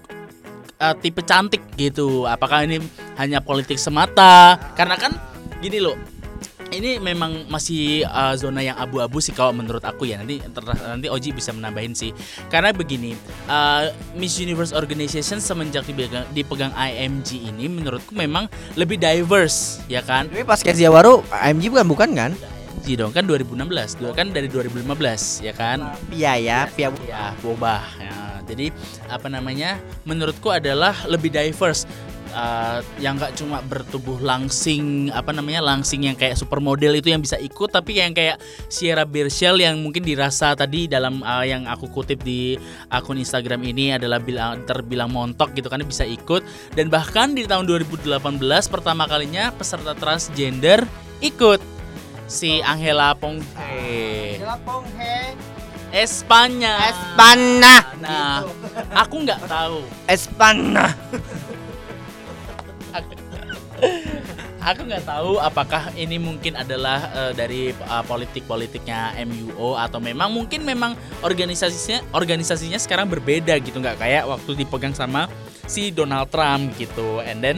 uh, 0.79 0.95
tipe 0.97 1.21
cantik 1.21 1.61
gitu. 1.75 2.25
Apakah 2.25 2.65
ini 2.65 2.81
hanya 3.19 3.43
politik 3.43 3.77
semata? 3.77 4.57
Karena 4.73 4.95
kan 4.95 5.13
gini 5.59 5.83
loh. 5.83 5.95
Ini 6.69 7.01
memang 7.01 7.49
masih 7.49 8.05
uh, 8.05 8.37
zona 8.37 8.61
yang 8.61 8.77
abu-abu 8.77 9.17
sih 9.17 9.33
kalau 9.33 9.49
menurut 9.49 9.81
aku 9.81 10.05
ya. 10.05 10.21
Nanti 10.21 10.37
nanti 10.61 11.09
Oji 11.09 11.33
bisa 11.33 11.49
menambahin 11.49 11.97
sih. 11.97 12.13
Karena 12.45 12.69
begini, 12.69 13.17
uh, 13.49 13.89
Miss 14.13 14.37
Universe 14.37 14.77
Organization 14.77 15.41
semenjak 15.41 15.89
dipegang, 15.89 16.29
dipegang 16.29 16.69
IMG 16.77 17.41
ini 17.41 17.65
menurutku 17.65 18.13
memang 18.13 18.45
lebih 18.77 19.01
diverse, 19.01 19.81
ya 19.89 20.05
kan? 20.05 20.29
Tapi 20.29 20.45
pas 20.45 20.61
Kezia 20.61 20.93
Waru, 20.93 21.25
AMG 21.33 21.73
bukan 21.73 21.87
bukan 21.89 22.09
kan? 22.13 22.31
IMG 22.89 22.97
dong 22.97 23.13
kan 23.13 23.29
2016 23.29 24.01
dua 24.01 24.11
kan 24.17 24.33
dari 24.33 24.49
2015 24.49 25.45
ya 25.45 25.53
kan? 25.53 25.93
Iya 26.09 26.33
ya, 26.41 26.59
pihak 26.73 26.97
ya 27.05 27.37
Bobah 27.45 27.85
ya. 28.01 28.41
jadi 28.49 28.73
apa 29.13 29.29
namanya 29.29 29.77
menurutku 30.09 30.49
adalah 30.49 30.97
lebih 31.05 31.29
diverse. 31.29 31.85
Uh, 32.29 32.85
yang 33.01 33.17
nggak 33.17 33.41
cuma 33.41 33.57
bertubuh 33.65 34.21
langsing 34.21 35.09
apa 35.17 35.33
namanya 35.33 35.65
langsing 35.65 36.05
yang 36.05 36.13
kayak 36.13 36.37
supermodel 36.37 36.93
itu 36.93 37.09
yang 37.09 37.25
bisa 37.25 37.41
ikut 37.41 37.73
tapi 37.73 37.97
yang 37.97 38.13
kayak 38.13 38.37
Sierra 38.69 39.01
Bershel 39.01 39.57
yang 39.57 39.81
mungkin 39.81 40.05
dirasa 40.05 40.53
tadi 40.53 40.85
dalam 40.85 41.25
uh, 41.25 41.41
yang 41.41 41.65
aku 41.65 41.89
kutip 41.89 42.21
di 42.21 42.53
akun 42.93 43.17
Instagram 43.17 43.65
ini 43.65 43.97
adalah 43.97 44.21
bilang 44.21 44.61
terbilang 44.69 45.09
montok 45.09 45.57
gitu 45.57 45.73
kan 45.73 45.81
bisa 45.81 46.05
ikut. 46.05 46.45
Dan 46.77 46.93
bahkan 46.93 47.33
di 47.33 47.49
tahun 47.49 47.65
2018 47.65 48.21
pertama 48.69 49.09
kalinya 49.09 49.49
peserta 49.49 49.97
transgender 49.97 50.85
ikut 51.25 51.78
si 52.29 52.61
Angela 52.61 53.17
Ponghe. 53.17 54.37
Espanya 55.89 56.93
Espana. 56.93 57.75
nah 57.97 58.45
aku 58.93 59.25
nggak 59.25 59.41
tahu. 59.49 59.81
Espana. 60.05 60.93
aku 64.69 64.85
nggak 64.85 65.07
tahu 65.07 65.41
apakah 65.41 65.89
ini 65.97 66.21
mungkin 66.21 66.53
adalah 66.53 67.09
eh, 67.09 67.31
dari 67.33 67.73
uh, 67.73 68.05
politik-politiknya 68.05 69.17
MUO 69.25 69.73
atau 69.73 69.97
memang 69.97 70.29
mungkin 70.29 70.61
memang 70.61 70.93
organisasinya 71.25 72.05
organisasinya 72.13 72.77
sekarang 72.77 73.09
berbeda 73.09 73.57
gitu 73.57 73.81
nggak 73.81 73.97
kayak 73.97 74.29
waktu 74.29 74.61
dipegang 74.61 74.93
sama 74.93 75.25
si 75.65 75.89
Donald 75.89 76.29
Trump 76.29 76.77
gitu. 76.77 77.17
And 77.25 77.41
then 77.41 77.57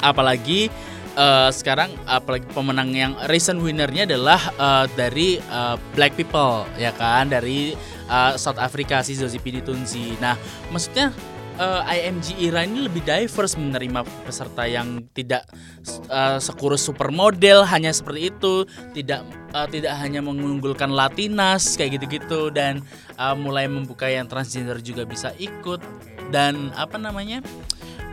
apalagi 0.00 0.72
eh, 1.16 1.50
sekarang 1.52 1.92
apalagi 2.08 2.46
pemenang 2.52 2.90
yang 2.92 3.12
recent 3.28 3.60
winnernya 3.60 4.08
adalah 4.08 4.40
eh, 4.52 4.86
dari 4.96 5.28
eh, 5.38 5.76
Black 5.94 6.16
People 6.16 6.64
ya 6.76 6.92
kan? 6.96 7.28
Dari 7.32 7.76
eh, 8.08 8.32
South 8.36 8.60
Africa 8.60 9.00
si 9.00 9.16
Zozipidi 9.16 9.64
Tunzi 9.64 10.16
nah 10.20 10.36
maksudnya 10.68 11.12
eh, 11.58 11.82
IMG 12.08 12.38
Ira 12.40 12.64
ini 12.64 12.86
lebih 12.86 13.02
diverse 13.04 13.56
menerima 13.58 14.04
peserta 14.24 14.64
yang 14.64 15.04
tidak 15.12 15.48
eh, 16.08 16.38
sekurus 16.40 16.84
supermodel 16.84 17.64
hanya 17.68 17.92
seperti 17.92 18.32
itu 18.32 18.64
tidak 18.96 19.24
eh, 19.52 19.68
tidak 19.72 19.94
hanya 20.00 20.20
mengunggulkan 20.24 20.92
Latinas 20.92 21.76
kayak 21.76 22.00
gitu-gitu 22.00 22.52
dan 22.52 22.80
eh, 23.16 23.34
mulai 23.36 23.68
membuka 23.68 24.08
yang 24.08 24.28
transgender 24.28 24.80
juga 24.80 25.04
bisa 25.04 25.32
ikut 25.36 25.80
dan 26.32 26.72
apa 26.76 26.96
namanya 26.96 27.44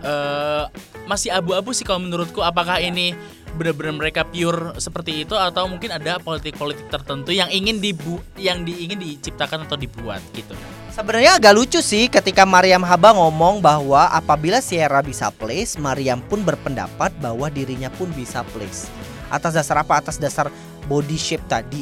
eh, 0.03 0.65
masih 1.09 1.33
abu-abu 1.33 1.73
sih 1.73 1.81
kalau 1.81 2.05
menurutku 2.05 2.45
apakah 2.45 2.77
ini 2.77 3.17
benar-benar 3.57 3.97
mereka 3.97 4.21
pure 4.21 4.77
seperti 4.77 5.25
itu 5.25 5.33
atau 5.33 5.65
mungkin 5.65 5.89
ada 5.89 6.21
politik-politik 6.21 6.85
tertentu 6.85 7.33
yang 7.33 7.49
ingin 7.49 7.81
dibu 7.81 8.21
yang 8.37 8.61
diingin 8.61 9.01
diciptakan 9.01 9.65
atau 9.65 9.73
dibuat 9.73 10.21
gitu. 10.37 10.53
Sebenarnya 10.93 11.41
agak 11.41 11.57
lucu 11.57 11.81
sih 11.81 12.05
ketika 12.13 12.45
Mariam 12.45 12.85
Haba 12.85 13.17
ngomong 13.17 13.57
bahwa 13.57 14.05
apabila 14.13 14.61
Sierra 14.61 15.01
bisa 15.01 15.33
place, 15.33 15.81
Mariam 15.81 16.21
pun 16.21 16.45
berpendapat 16.45 17.09
bahwa 17.17 17.49
dirinya 17.49 17.89
pun 17.89 18.13
bisa 18.13 18.45
place. 18.53 18.85
Atas 19.33 19.57
dasar 19.57 19.81
apa? 19.81 19.97
Atas 19.97 20.21
dasar 20.21 20.53
body 20.85 21.17
shape 21.17 21.45
tadi. 21.49 21.81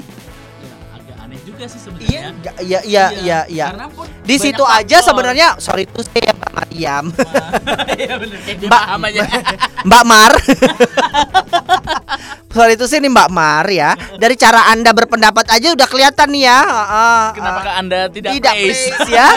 Ya, 1.57 1.59
juga 1.59 1.67
sih 1.67 1.73
Iya, 1.73 1.81
sebenarnya. 1.81 2.31
nggak- 2.31 2.55
iya, 2.61 2.79
iya, 2.85 3.05
iya, 3.17 3.39
iya. 3.47 3.65
Karena 3.67 3.87
pun 3.89 4.05
Di 4.21 4.35
situ 4.37 4.61
aja 4.61 4.95
faktor. 4.95 5.07
sebenarnya 5.09 5.47
sorry 5.57 5.83
itu 5.83 5.99
saya 6.03 6.31
Mbak 6.31 6.51
Mariam, 6.53 7.05
Iya. 7.97 8.13
Eh, 8.13 8.55
Mbak- 8.61 9.03
aja. 9.03 9.19
Mbak 9.81 10.03
Mar. 10.05 10.31
sorry 12.53 12.73
itu 12.73 12.85
sih 12.85 12.97
nih 12.97 13.07
Mbak 13.07 13.29
Mar 13.29 13.65
ya. 13.67 13.93
Dari 14.15 14.35
cara 14.35 14.67
anda 14.67 14.91
berpendapat 14.91 15.45
aja 15.47 15.67
udah 15.71 15.87
kelihatan 15.87 16.27
nih 16.29 16.41
ya. 16.43 16.57
Heeh, 16.61 17.23
Kenapa 17.33 17.59
heeh. 17.63 17.75
Anda 17.75 17.99
tidak, 18.07 18.29
tidak 18.33 18.53
place? 18.55 18.83
place 18.87 19.09
ya. 19.09 19.27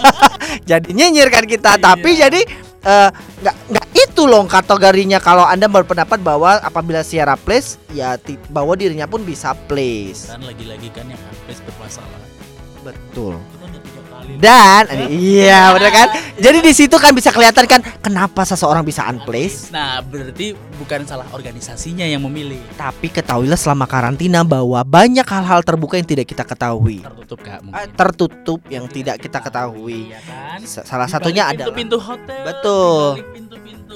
jadi 0.70 0.88
nyinyir 0.88 1.28
kan 1.28 1.44
kita, 1.44 1.70
Iya. 1.72 1.80
tapi 1.80 2.08
jadi 2.14 2.40
eh, 2.84 3.10
nggak 3.40 3.56
nggak 3.72 3.86
itu 3.96 4.22
loh 4.28 4.44
kategorinya 4.46 5.18
kalau 5.18 5.42
anda 5.42 5.66
berpendapat 5.66 6.20
bahwa 6.22 6.60
apabila 6.62 7.02
Sierra 7.02 7.34
place 7.34 7.80
ya 7.90 8.14
bahwa 8.52 8.76
dirinya 8.78 9.08
pun 9.08 9.24
bisa 9.24 9.56
place. 9.66 10.30
Dan 10.30 10.44
lagi-lagi 10.44 10.88
kan 10.92 11.08
yang 11.08 11.18
unplace 11.18 11.62
bermasalah. 11.66 12.20
Betul. 12.84 13.40
Dan 14.34 14.84
iya 15.08 15.70
benar 15.70 15.90
kan? 15.90 16.08
Jadi 16.34 16.58
di 16.60 16.72
situ 16.72 16.94
kan 16.94 17.10
bisa 17.10 17.28
kelihatan 17.28 17.64
kan 17.64 17.80
kenapa 17.98 18.42
seseorang 18.42 18.82
bisa 18.82 19.04
unplace. 19.04 19.70
Nah, 19.70 20.00
berarti 20.00 20.52
bukan 20.74 21.04
salah 21.04 21.24
organisasinya 21.30 22.04
yang 22.04 22.20
memilih. 22.22 22.60
Tapi 22.74 23.08
ketahuilah 23.08 23.56
selama 23.56 23.84
karantina 23.84 24.42
bahwa 24.42 24.80
banyak 24.80 25.24
hal-hal 25.24 25.60
terbuka 25.60 25.94
yang 25.94 26.04
tidak 26.04 26.26
kita 26.26 26.42
ketahui. 26.42 27.00
Tertutup 27.00 27.38
kak 27.38 27.54
Eh, 27.54 27.60
mungkin. 27.62 27.88
Tertutup 27.94 28.60
yang 28.68 28.84
tidak 28.86 29.16
kita 29.18 29.38
ketahui. 29.40 30.10
Iya 30.10 30.20
kan? 30.20 30.58
Sa- 30.62 30.84
Salah 30.84 31.06
satunya 31.06 31.46
adalah 31.46 31.70
pintu-pintu 31.70 31.96
hotel, 31.96 32.42
Betul. 32.44 33.04
balik 33.16 33.28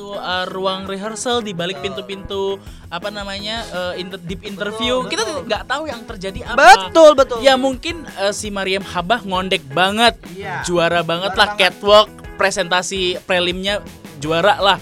pintu-pintu 0.09 0.25
uh, 0.25 0.45
ruang 0.49 0.81
rehearsal, 0.89 1.37
di 1.45 1.53
balik 1.53 1.85
pintu-pintu 1.85 2.57
apa 2.89 3.13
namanya 3.13 3.65
uh, 3.69 3.93
inter- 3.95 4.23
deep 4.25 4.45
interview. 4.45 5.05
Betul, 5.05 5.11
Kita 5.13 5.23
nggak 5.45 5.63
tahu 5.69 5.83
yang 5.89 6.03
terjadi 6.05 6.41
apa. 6.49 6.57
betul 6.57 7.11
betul. 7.13 7.39
Ya 7.45 7.61
mungkin 7.61 8.09
uh, 8.17 8.33
si 8.33 8.49
Mariam 8.49 8.85
Habah 8.85 9.21
ngondek 9.25 9.65
banget, 9.69 10.17
Iya. 10.33 10.65
juara 10.65 11.05
banget 11.05 11.33
Juara 11.37 11.45
lah 11.45 11.57
catwalk, 11.57 12.09
presentasi 12.41 13.21
prelimnya 13.29 13.85
juara 14.17 14.57
lah. 14.59 14.79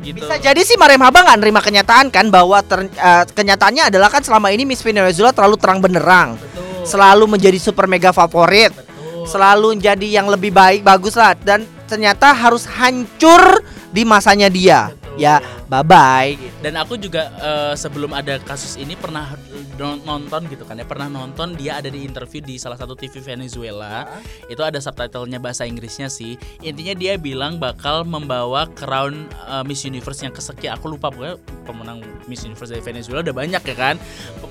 Gitu. 0.00 0.16
Bisa 0.16 0.40
jadi 0.40 0.56
sih 0.64 0.80
Mariam 0.80 1.04
Haba 1.04 1.20
nggak 1.28 1.38
nerima 1.44 1.60
kenyataan 1.60 2.08
kan 2.08 2.32
bahwa 2.32 2.64
ter- 2.64 2.88
eh, 2.88 3.24
kenyataannya 3.36 3.92
adalah 3.92 4.08
kan 4.08 4.24
selama 4.24 4.48
ini 4.48 4.64
Miss 4.64 4.80
Venezuela 4.80 5.28
terlalu 5.28 5.60
terang 5.60 5.76
benderang, 5.76 6.40
Betul. 6.40 6.88
selalu 6.88 7.24
menjadi 7.36 7.60
super 7.60 7.84
mega 7.84 8.08
favorit, 8.08 8.72
Betul. 8.72 9.28
selalu 9.28 9.76
jadi 9.76 10.08
yang 10.08 10.24
lebih 10.32 10.56
baik 10.56 10.80
bagus 10.80 11.12
lah 11.20 11.36
dan 11.36 11.68
ternyata 11.90 12.30
harus 12.30 12.62
hancur 12.70 13.66
di 13.90 14.06
masanya 14.06 14.46
dia. 14.46 14.94
Betul. 14.94 15.18
Ya 15.18 15.42
bye 15.66 15.82
bye. 15.82 16.38
Dan 16.62 16.78
aku 16.78 16.94
juga 16.94 17.34
eh, 17.42 17.74
sebelum 17.74 18.14
ada 18.14 18.38
kasus 18.40 18.78
ini 18.78 18.94
pernah 18.94 19.34
don- 19.80 20.00
nonton 20.04 20.44
gitu 20.52 20.68
kan 20.68 20.76
ya 20.76 20.84
pernah 20.84 21.08
nonton 21.08 21.56
dia 21.56 21.80
ada 21.80 21.88
di 21.88 22.04
interview 22.04 22.44
di 22.44 22.60
salah 22.60 22.76
satu 22.76 22.92
TV 22.92 23.24
Venezuela 23.24 24.04
itu 24.52 24.60
ada 24.60 24.76
subtitlenya 24.76 25.40
bahasa 25.40 25.64
Inggrisnya 25.64 26.12
sih 26.12 26.36
intinya 26.60 26.92
dia 26.92 27.16
bilang 27.16 27.56
bakal 27.56 28.04
membawa 28.04 28.68
crown 28.76 29.24
eh, 29.48 29.64
Miss 29.64 29.88
Universe 29.88 30.20
yang 30.20 30.36
kesekian 30.36 30.76
aku 30.76 30.92
lupa 30.92 31.08
pokoknya 31.08 31.40
pemenang 31.64 32.04
Miss 32.28 32.44
Universe 32.44 32.76
dari 32.76 32.84
Venezuela 32.84 33.24
udah 33.24 33.32
banyak 33.32 33.62
ya 33.64 33.76
kan 33.76 33.96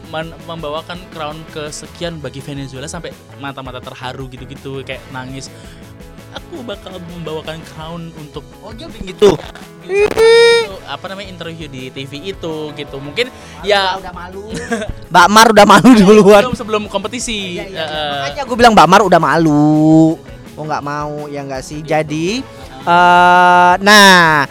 Men- 0.09 0.33
membawakan 0.49 0.97
crown 1.13 1.37
kesekian 1.53 2.17
bagi 2.17 2.41
Venezuela 2.41 2.89
sampai 2.89 3.13
mata-mata 3.37 3.77
terharu 3.77 4.25
gitu-gitu 4.33 4.81
kayak 4.81 5.01
nangis 5.13 5.53
aku 6.31 6.61
bakal 6.61 6.93
membawakan 7.09 7.57
crown 7.67 8.13
untuk 8.13 8.45
Oh 8.59 8.71
dia 8.71 8.85
begitu. 8.87 9.33
itu 9.81 10.29
apa 10.85 11.01
namanya 11.07 11.27
interview 11.27 11.65
di 11.65 11.89
TV 11.89 12.29
itu 12.29 12.55
gitu 12.71 12.97
mungkin 12.97 13.33
ya 13.59 13.97
udah 13.97 14.13
malu. 14.13 14.53
Mbak 15.11 15.27
Mar 15.27 15.47
udah 15.49 15.65
malu 15.67 15.89
duluan. 15.95 16.41
sebelum 16.43 16.55
sebelum 16.55 16.83
kompetisi 16.85 17.57
Iya, 17.57 17.65
iya, 17.65 17.83
iya. 17.83 17.83
Eh, 17.83 18.17
Makanya 18.23 18.43
gue 18.45 18.55
bilang 18.55 18.73
Mbak 18.73 18.87
Mar 18.87 19.01
udah 19.01 19.17
malu. 19.19 20.13
Oh 20.53 20.63
nggak 20.63 20.83
mau 20.83 21.25
ya 21.25 21.41
nggak 21.41 21.63
sih. 21.63 21.81
Jadi 21.81 22.43
eh 22.79 23.73
nah 23.81 24.45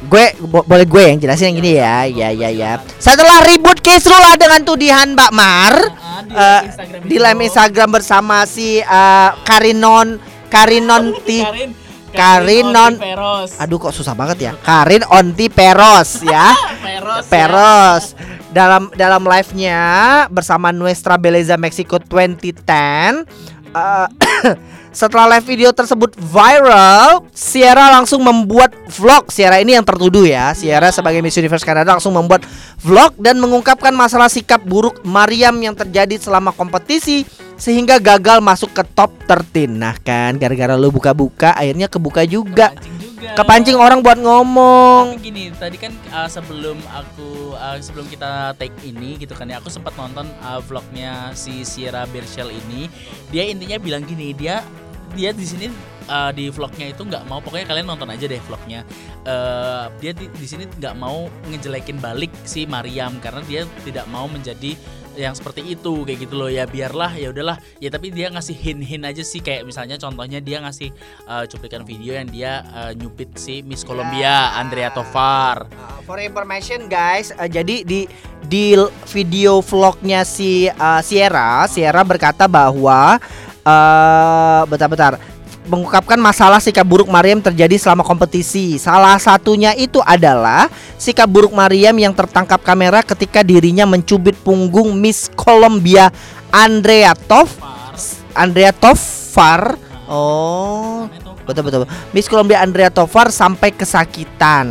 gue 0.00 0.24
bo- 0.40 0.64
boleh 0.64 0.86
gue 0.86 1.02
yang 1.04 1.18
jelasin 1.18 1.50
yang 1.50 1.56
gini 1.58 1.72
ya. 1.74 1.96
Ya 2.06 2.28
ya 2.30 2.48
ya. 2.48 2.72
Setelah 2.96 3.42
ribut 3.42 3.76
Kisrula 3.76 4.32
dengan 4.34 4.62
tudihan 4.62 5.10
Mbak 5.10 5.32
Mar 5.32 5.74
ah, 5.90 6.22
di 6.22 6.32
eh, 6.32 6.60
Instagram 6.64 7.00
di 7.02 7.16
live 7.18 7.40
Instagram 7.42 7.88
bersama 7.90 8.36
si 8.44 8.78
eh, 8.78 9.30
Karinon 9.42 10.29
Karinon 10.50 11.14
Ti 11.22 11.38
Karin 11.46 11.70
Karin 12.10 12.66
non- 12.74 12.98
Onti 12.98 13.06
Peros 13.06 13.50
Aduh 13.62 13.78
kok 13.78 13.94
susah 13.94 14.18
banget 14.18 14.50
ya. 14.50 14.52
Karin 14.58 15.06
Onti 15.06 15.46
Peros 15.46 16.26
ya. 16.26 16.52
Peros 16.86 17.24
ya. 17.24 17.30
Peros 17.30 18.04
dalam 18.50 18.90
dalam 18.98 19.22
live-nya 19.22 19.80
bersama 20.26 20.74
Nuestra 20.74 21.14
Beleza 21.14 21.54
Mexico 21.54 22.02
2010 22.02 22.66
eh, 22.66 24.06
setelah 24.90 25.38
live 25.38 25.46
video 25.46 25.70
tersebut 25.70 26.18
viral, 26.18 27.22
Sierra 27.30 27.94
langsung 27.94 28.26
membuat 28.26 28.74
vlog. 28.90 29.30
Sierra 29.30 29.62
ini 29.62 29.78
yang 29.78 29.86
tertuduh 29.86 30.26
ya. 30.26 30.50
Sierra 30.50 30.90
sebagai 30.90 31.22
Miss 31.22 31.38
Universe 31.38 31.62
Canada 31.62 31.94
langsung 31.94 32.10
membuat 32.10 32.42
vlog 32.82 33.14
dan 33.14 33.38
mengungkapkan 33.38 33.94
masalah 33.94 34.26
sikap 34.26 34.58
buruk 34.66 35.06
Mariam 35.06 35.54
yang 35.62 35.78
terjadi 35.78 36.18
selama 36.18 36.50
kompetisi 36.50 37.22
sehingga 37.60 38.00
gagal 38.00 38.40
masuk 38.40 38.72
ke 38.72 38.82
top 38.96 39.12
13. 39.28 39.68
Nah 39.68 39.94
kan 40.00 40.40
gara-gara 40.40 40.80
lu 40.80 40.88
buka-buka 40.88 41.52
akhirnya 41.52 41.92
kebuka 41.92 42.24
juga. 42.24 42.72
Kepancing 42.72 42.96
juga 42.96 43.36
Kepancing 43.36 43.76
orang 43.76 44.00
buat 44.00 44.16
ngomong. 44.16 45.20
Tapi 45.20 45.28
gini, 45.28 45.44
tadi 45.52 45.76
kan 45.76 45.92
uh, 46.08 46.24
sebelum 46.24 46.80
aku 46.88 47.52
uh, 47.52 47.76
sebelum 47.76 48.08
kita 48.08 48.56
take 48.56 48.72
ini 48.80 49.20
gitu 49.20 49.36
kan 49.36 49.44
ya, 49.44 49.60
aku 49.60 49.68
sempat 49.68 49.92
nonton 50.00 50.24
uh, 50.40 50.58
vlognya 50.64 51.36
si 51.36 51.62
Sierra 51.68 52.08
Bershel 52.08 52.48
ini. 52.48 52.88
Dia 53.28 53.44
intinya 53.44 53.76
bilang 53.76 54.08
gini, 54.08 54.32
dia 54.32 54.64
dia 55.12 55.36
di 55.36 55.44
sini 55.44 55.66
uh, 56.08 56.30
di 56.32 56.48
vlognya 56.48 56.90
itu 56.90 57.02
nggak 57.02 57.26
mau 57.26 57.42
pokoknya 57.42 57.66
kalian 57.68 57.86
nonton 57.92 58.08
aja 58.08 58.24
deh 58.24 58.40
vlognya. 58.48 58.88
Uh, 59.28 59.92
dia 60.00 60.16
di, 60.16 60.32
di 60.32 60.46
sini 60.48 60.64
nggak 60.64 60.94
mau 60.96 61.28
ngejelekin 61.52 62.00
balik 62.00 62.32
si 62.48 62.64
Mariam 62.64 63.20
karena 63.20 63.44
dia 63.44 63.62
tidak 63.84 64.08
mau 64.08 64.26
menjadi 64.26 64.74
yang 65.18 65.34
seperti 65.34 65.74
itu 65.74 66.06
kayak 66.06 66.18
gitu 66.26 66.34
loh. 66.38 66.50
Ya 66.50 66.66
biarlah 66.66 67.14
ya 67.14 67.30
udahlah. 67.34 67.58
Ya 67.82 67.88
tapi 67.90 68.10
dia 68.14 68.30
ngasih 68.30 68.54
hint-hint 68.54 69.04
aja 69.06 69.22
sih. 69.22 69.40
Kayak 69.42 69.66
misalnya 69.66 69.96
contohnya 69.98 70.38
dia 70.38 70.62
ngasih 70.62 70.90
uh, 71.26 71.44
cuplikan 71.46 71.82
video 71.82 72.14
yang 72.14 72.28
dia 72.30 72.66
uh, 72.74 72.92
nyupit 72.94 73.34
si 73.34 73.62
Miss 73.66 73.82
Colombia 73.82 74.54
Andrea 74.54 74.90
Tovar. 74.94 75.66
Uh, 75.70 76.00
for 76.06 76.18
information 76.22 76.86
guys, 76.90 77.34
uh, 77.34 77.50
jadi 77.50 77.82
di 77.82 78.06
di 78.46 78.74
video 79.10 79.60
vlognya 79.60 80.26
si 80.26 80.66
uh, 80.66 81.02
Sierra, 81.04 81.66
Sierra 81.68 82.02
berkata 82.02 82.48
bahwa 82.48 83.20
uh, 83.64 84.62
bentar-bentar 84.66 85.20
mengungkapkan 85.68 86.16
masalah 86.16 86.62
sikap 86.62 86.86
buruk 86.86 87.10
Mariam 87.10 87.42
terjadi 87.42 87.76
selama 87.76 88.00
kompetisi. 88.00 88.80
Salah 88.80 89.20
satunya 89.20 89.76
itu 89.76 90.00
adalah 90.04 90.72
sikap 90.96 91.28
buruk 91.28 91.52
Mariam 91.52 91.96
yang 92.00 92.16
tertangkap 92.16 92.60
kamera 92.64 93.04
ketika 93.04 93.44
dirinya 93.44 93.84
mencubit 93.84 94.38
punggung 94.40 94.96
Miss 94.96 95.28
Colombia 95.36 96.08
Andrea 96.48 97.12
Tov 97.12 97.52
Andrea 98.32 98.72
Tovar. 98.72 99.76
Oh, 100.10 101.06
betul 101.46 101.62
betul 101.62 101.86
Miss 102.10 102.26
Colombia 102.26 102.64
Andrea 102.64 102.90
Tovar 102.90 103.30
sampai 103.30 103.70
kesakitan 103.70 104.66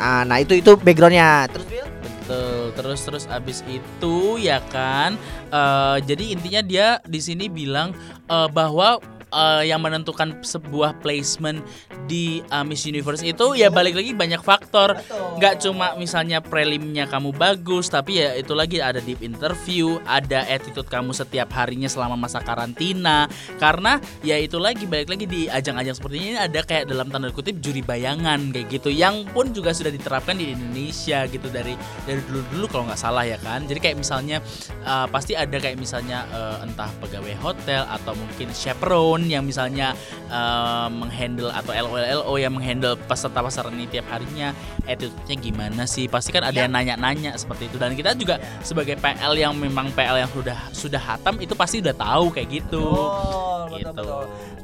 Ah, 0.00 0.24
nah 0.24 0.40
itu 0.40 0.56
itu 0.56 0.80
backgroundnya 0.80 1.44
terus? 1.52 1.68
Betul. 1.68 2.72
Terus 2.72 3.00
terus 3.04 3.24
abis 3.28 3.60
itu 3.68 4.40
ya 4.40 4.64
kan. 4.72 5.20
eh, 5.52 5.96
jadi 6.08 6.24
intinya 6.32 6.62
dia 6.64 6.88
di 7.04 7.20
sini 7.20 7.52
bilang 7.52 7.92
eh, 8.24 8.48
bahwa 8.48 8.96
eh, 9.30 9.70
yang 9.70 9.80
menentukan 9.80 10.42
sebuah 10.42 10.98
placement 11.00 11.62
di 12.10 12.42
eh, 12.42 12.64
Miss 12.66 12.84
Universe 12.86 13.22
itu 13.22 13.54
ya 13.54 13.70
balik 13.70 13.96
lagi 13.96 14.12
banyak 14.12 14.42
faktor. 14.42 14.98
Nggak 15.38 15.64
cuma 15.64 15.94
misalnya 15.96 16.42
prelimnya 16.42 17.08
kamu 17.08 17.32
bagus, 17.32 17.88
tapi 17.88 18.20
ya 18.20 18.36
itu 18.36 18.52
lagi 18.52 18.82
ada 18.82 19.00
deep 19.00 19.22
interview, 19.24 20.02
ada 20.04 20.44
attitude 20.46 20.90
kamu 20.90 21.14
setiap 21.14 21.48
harinya 21.54 21.86
selama 21.86 22.18
masa 22.18 22.42
karantina. 22.42 23.30
Karena 23.56 24.02
ya 24.20 24.36
itu 24.36 24.58
lagi 24.58 24.84
balik 24.84 25.08
lagi 25.12 25.26
di 25.26 25.46
ajang-ajang 25.46 25.96
seperti 25.96 26.16
ini 26.20 26.36
ada 26.36 26.60
kayak 26.60 26.90
dalam 26.90 27.08
tanda 27.08 27.30
kutip 27.32 27.62
juri 27.62 27.80
bayangan 27.80 28.50
kayak 28.52 28.68
gitu, 28.68 28.90
yang 28.90 29.24
pun 29.30 29.54
juga 29.54 29.70
sudah 29.70 29.92
diterapkan 29.92 30.36
di 30.36 30.52
Indonesia 30.52 31.24
gitu 31.28 31.48
dari 31.52 31.78
dari 32.08 32.20
dulu-dulu 32.26 32.66
kalau 32.68 32.84
nggak 32.90 33.00
salah 33.00 33.24
ya 33.24 33.38
kan. 33.40 33.64
Jadi 33.64 33.78
kayak 33.80 33.96
misalnya 34.00 34.42
uh, 34.84 35.06
pasti 35.08 35.36
ada 35.36 35.56
kayak 35.56 35.76
misalnya 35.76 36.24
uh, 36.32 36.64
entah 36.64 36.90
pegawai 37.00 37.36
hotel 37.40 37.84
atau 37.88 38.12
mungkin 38.16 38.48
chaperone 38.52 39.19
yang 39.26 39.42
misalnya 39.44 39.92
uh, 40.28 40.88
menghandle 40.88 41.50
atau 41.50 41.72
LOLO 41.72 42.34
yang 42.36 42.54
menghandle 42.54 42.96
peserta-peserta 43.04 43.68
ini 43.68 43.88
tiap 43.88 44.06
harinya 44.08 44.54
attitude-nya 44.84 45.36
gimana 45.36 45.82
sih? 45.84 46.06
Pasti 46.06 46.30
kan 46.30 46.46
ada 46.46 46.54
Ya. 46.54 46.64
yang 46.68 46.72
nanya-nanya 46.72 47.36
seperti 47.36 47.68
itu 47.68 47.76
dan 47.76 47.96
kita 47.96 48.12
juga 48.14 48.36
sebagai 48.60 48.96
PL 48.96 49.32
yang 49.34 49.52
memang 49.56 49.90
PL 49.92 50.22
yang 50.24 50.30
sudah 50.30 50.58
sudah 50.70 51.00
hatam 51.00 51.36
itu 51.40 51.52
pasti 51.52 51.80
udah 51.80 51.96
tahu 51.96 52.30
kayak 52.32 52.48
gitu. 52.62 52.80
Oh, 52.84 53.66
Gitu. 53.70 54.06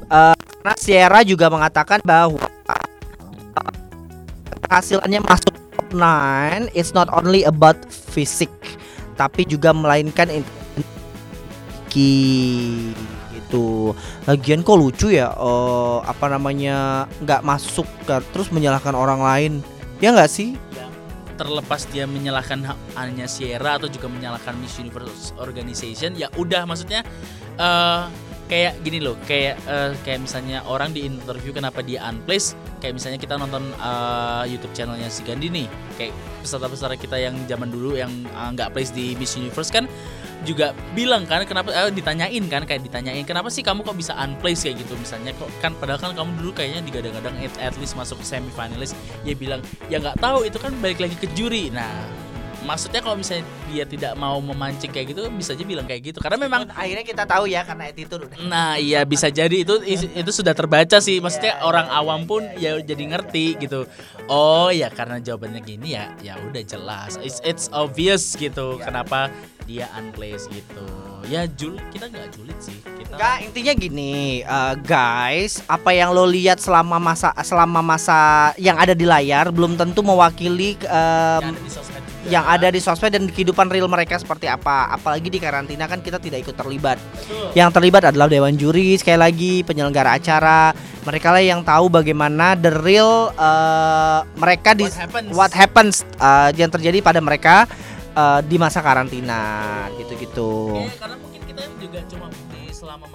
Eh, 0.07 0.35
karena 0.35 0.73
Sierra 0.75 1.19
juga 1.23 1.47
mengatakan 1.47 2.03
bahwa 2.03 2.43
hasilnya 4.67 5.23
masuk 5.23 5.55
top 5.55 5.87
9 5.95 6.67
it's 6.75 6.91
not 6.91 7.07
only 7.15 7.47
about 7.47 7.79
fisik 7.87 8.51
tapi 9.15 9.47
juga 9.47 9.71
melainkan 9.71 10.27
in- 10.27 10.43
diperbaiki 11.87 12.93
gitu. 13.47 13.95
Lagian 14.27 14.61
kok 14.61 14.75
lucu 14.75 15.07
ya 15.15 15.31
eh, 15.31 15.97
apa 16.03 16.27
namanya 16.27 17.07
nggak 17.23 17.41
masuk 17.47 17.87
terus 18.35 18.51
menyalahkan 18.51 18.91
orang 18.93 19.23
lain. 19.23 19.53
Ya 20.03 20.11
nggak 20.11 20.29
sih? 20.29 20.59
yang 20.75 20.91
terlepas 21.39 21.87
dia 21.89 22.03
menyalahkan 22.03 22.59
ha- 22.67 22.79
hanya 22.99 23.25
Sierra 23.25 23.79
atau 23.79 23.87
juga 23.87 24.11
menyalahkan 24.11 24.57
Miss 24.59 24.75
Universe 24.77 25.31
Organization 25.39 26.17
ya 26.17 26.27
udah 26.35 26.67
maksudnya 26.67 27.05
eh 27.57 28.03
kayak 28.47 28.79
gini 28.81 29.03
loh 29.03 29.15
kayak 29.27 29.59
eh, 29.67 29.91
kayak 30.01 30.23
misalnya 30.23 30.63
orang 30.65 30.95
di 30.95 31.05
interview 31.05 31.51
kenapa 31.53 31.83
dia 31.85 32.03
unplaced 32.09 32.55
kayak 32.81 32.95
misalnya 32.97 33.19
kita 33.21 33.37
nonton 33.37 33.69
eh, 33.75 34.43
YouTube 34.49 34.73
channelnya 34.73 35.09
si 35.13 35.21
Gandhi 35.23 35.49
nih 35.49 35.67
kayak 35.99 36.13
peserta-peserta 36.41 36.95
kita 36.97 37.17
yang 37.19 37.35
zaman 37.45 37.69
dulu 37.69 37.99
yang 37.99 38.09
nggak 38.55 38.73
place 38.73 38.89
di 38.95 39.13
Miss 39.19 39.35
Universe 39.37 39.69
kan 39.69 39.85
juga 40.45 40.77
bilang 40.93 41.25
kan 41.25 41.41
kenapa 41.47 41.73
eh, 41.73 41.89
ditanyain 41.89 42.45
kan 42.45 42.61
kayak 42.67 42.85
ditanyain 42.85 43.25
kenapa 43.25 43.49
sih 43.49 43.65
kamu 43.65 43.81
kok 43.81 43.97
bisa 43.97 44.13
unplaced 44.21 44.67
kayak 44.69 44.77
gitu 44.85 44.93
misalnya. 44.99 45.31
Kok 45.37 45.49
kan 45.63 45.71
padahal 45.79 45.99
kan 46.01 46.11
kamu 46.13 46.29
dulu 46.37 46.51
kayaknya 46.53 46.81
digadang-gadang 46.85 47.35
at, 47.41 47.55
at 47.57 47.75
least 47.81 47.97
masuk 47.97 48.21
semifinalis 48.21 48.93
dia 49.25 49.33
bilang 49.33 49.63
ya 49.89 49.97
nggak 49.97 50.19
tahu 50.21 50.45
itu 50.45 50.57
kan 50.61 50.73
balik 50.77 51.01
lagi 51.01 51.15
ke 51.17 51.27
juri. 51.33 51.73
Nah 51.73 52.26
maksudnya 52.67 52.99
kalau 52.99 53.15
misalnya 53.15 53.47
dia 53.71 53.87
tidak 53.87 54.13
mau 54.19 54.35
memancing 54.43 54.91
kayak 54.91 55.15
gitu 55.15 55.31
bisa 55.31 55.55
aja 55.55 55.63
bilang 55.63 55.87
kayak 55.87 56.11
gitu 56.11 56.19
karena 56.19 56.35
memang 56.35 56.67
akhirnya 56.75 57.07
kita 57.07 57.23
tahu 57.23 57.47
ya 57.47 57.63
karena 57.63 57.87
attitude 57.87 58.27
udah. 58.27 58.37
Nah 58.43 58.75
iya 58.75 59.07
bisa 59.07 59.31
jadi 59.31 59.63
itu 59.63 59.79
itu 59.87 60.31
sudah 60.35 60.51
terbaca 60.51 60.99
sih 60.99 61.23
maksudnya 61.23 61.57
Iya, 61.57 61.63
orang 61.63 61.87
iya, 61.87 61.97
awam 62.03 62.19
iya, 62.19 62.27
pun 62.27 62.41
iya. 62.59 62.71
ya 62.75 62.83
jadi 62.83 63.03
ngerti 63.15 63.45
gitu 63.63 63.79
oh 64.27 64.67
ya 64.67 64.91
karena 64.91 65.23
jawabannya 65.23 65.61
gini 65.63 65.95
ya 65.95 66.11
ya 66.19 66.33
udah 66.43 66.63
jelas 66.67 67.15
it's, 67.23 67.39
it's 67.47 67.71
obvious 67.71 68.35
gitu 68.35 68.75
Iya. 68.77 68.83
kenapa 68.83 69.31
dia 69.63 69.87
unplaced 69.95 70.51
gitu 70.51 70.83
ya 71.27 71.47
jul 71.47 71.75
kita 71.91 72.07
nggak 72.07 72.35
julid 72.35 72.59
sih 72.59 72.75
kita 72.83 73.15
Enggak, 73.15 73.37
intinya 73.39 73.73
gini, 73.73 74.43
eh, 74.43 74.73
guys, 74.83 75.63
apa 75.63 75.95
yang 75.95 76.11
lo 76.11 76.27
lihat 76.27 76.59
selama 76.59 76.99
masa 76.99 77.31
selama 77.39 77.79
masa 77.79 78.51
yang 78.59 78.75
ada 78.75 78.91
di 78.91 79.07
layar 79.07 79.47
belum 79.47 79.79
tentu 79.79 80.03
mewakili 80.03 80.75
em, 80.83 81.39
yang 81.39 81.55
ada 81.55 81.61
di 81.63 81.71
sosmed 81.71 82.03
juga. 82.03 82.16
Yang 82.27 82.43
ada 82.43 82.67
di 82.67 82.83
sosmed 82.83 83.15
dan 83.15 83.23
di 83.25 83.31
kehidupan 83.31 83.71
real 83.71 83.87
mereka 83.87 84.19
seperti 84.19 84.51
apa. 84.51 84.91
Apalagi 84.91 85.31
di 85.31 85.39
karantina 85.39 85.87
kan 85.87 86.03
kita 86.03 86.19
tidak 86.19 86.43
ikut 86.43 86.55
terlibat. 86.59 86.99
Betul. 86.99 87.55
Yang 87.55 87.69
terlibat 87.79 88.03
adalah 88.11 88.27
dewan 88.27 88.59
juri, 88.59 88.99
sekali 88.99 89.19
lagi 89.19 89.53
penyelenggara 89.63 90.19
acara. 90.19 90.75
Mereka 91.07 91.27
lah 91.31 91.43
yang 91.43 91.63
tahu 91.63 91.87
bagaimana 91.87 92.59
the 92.59 92.71
real 92.83 93.31
eh, 93.31 94.19
mereka 94.35 94.75
di 94.75 94.85
What 94.85 94.99
happens? 94.99 95.29
what 95.31 95.53
happens 95.55 95.95
eh, 96.19 96.49
yang 96.59 96.67
terjadi 96.67 96.99
pada 96.99 97.23
mereka 97.23 97.63
eh, 98.11 98.39
di 98.43 98.59
masa 98.59 98.83
karantina 98.83 99.87
gitu-gitu. 99.95 100.83
Ya, 100.83 100.91
karena 100.99 101.15
mungkin 101.15 101.41
kita 101.47 101.63
juga 101.79 101.99
cuma 102.11 102.27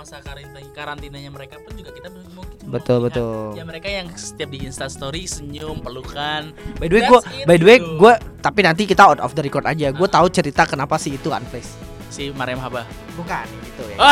masa 0.03 0.19
karantina 0.19 0.59
karantinanya 0.75 1.31
mereka 1.31 1.55
pun 1.57 1.71
juga 1.73 1.95
kita 1.95 2.11
mungkin 2.29 2.59
cuma 2.59 2.75
Betul, 2.75 2.99
melihat 2.99 3.15
betul. 3.15 3.55
ya 3.55 3.63
mereka 3.63 3.87
yang 3.87 4.07
setiap 4.13 4.51
di 4.51 4.59
Insta 4.61 4.87
Story 4.87 5.23
senyum 5.25 5.79
pelukan 5.79 6.51
By 6.77 6.91
the 6.91 6.95
way, 6.97 7.03
gue, 7.07 7.21
by 7.45 7.55
the 7.55 7.63
way, 7.65 7.79
gitu. 7.79 7.95
gue, 7.97 8.13
tapi 8.41 8.61
nanti 8.61 8.83
kita 8.83 9.03
out 9.05 9.23
of 9.23 9.31
the 9.33 9.41
record 9.41 9.63
aja. 9.63 9.89
Gue 9.89 10.09
tahu 10.09 10.27
cerita 10.27 10.67
kenapa 10.67 10.99
sih 10.99 11.15
itu 11.15 11.31
unplaced. 11.31 11.79
si 12.09 12.29
Mariam 12.29 12.59
Haba 12.59 12.83
Bukan 13.15 13.47
gitu 13.63 13.85
ya. 13.89 13.97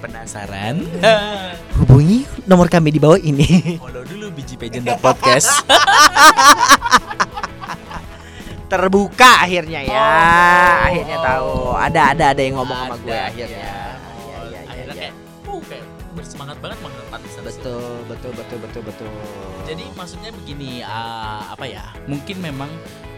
penasaran 0.00 0.84
Hubungi 1.78 2.26
nomor 2.44 2.66
kami 2.66 2.90
di 2.90 2.98
bawah 2.98 3.16
ini. 3.16 3.78
follow 3.78 4.02
dulu 4.02 4.26
biji 4.34 4.58
pageant 4.58 4.90
podcast 4.98 5.62
Terbuka 8.70 9.30
akhirnya 9.42 9.80
ya. 9.82 9.98
Oh. 9.98 10.74
akhirnya 10.86 11.18
tahu. 11.18 11.54
Ada 11.74 12.00
ada 12.14 12.24
ada 12.32 12.40
yang 12.40 12.54
ngomong 12.62 12.78
sama 12.86 12.96
gue 13.02 13.10
Ada, 13.10 13.20
akhirnya. 13.28 13.58
ya. 13.58 13.74
Iya, 13.74 14.38
iya, 14.46 14.46
iya, 14.46 14.60
akhirnya 14.70 14.94
iya. 14.94 15.00
kayak 15.10 15.14
uh 15.50 15.62
kayak 15.66 15.86
bersemangat 16.14 16.56
banget 16.58 16.78
mengharapkan 16.82 17.20
Betul, 17.40 18.04
betul, 18.04 18.32
betul, 18.36 18.58
betul, 18.60 18.82
betul. 18.84 19.10
jadi 19.64 19.84
maksudnya 19.96 20.30
begini 20.34 20.84
ah, 20.84 21.50
apa 21.50 21.64
ya 21.64 21.88
mungkin 22.04 22.36
memang 22.42 22.70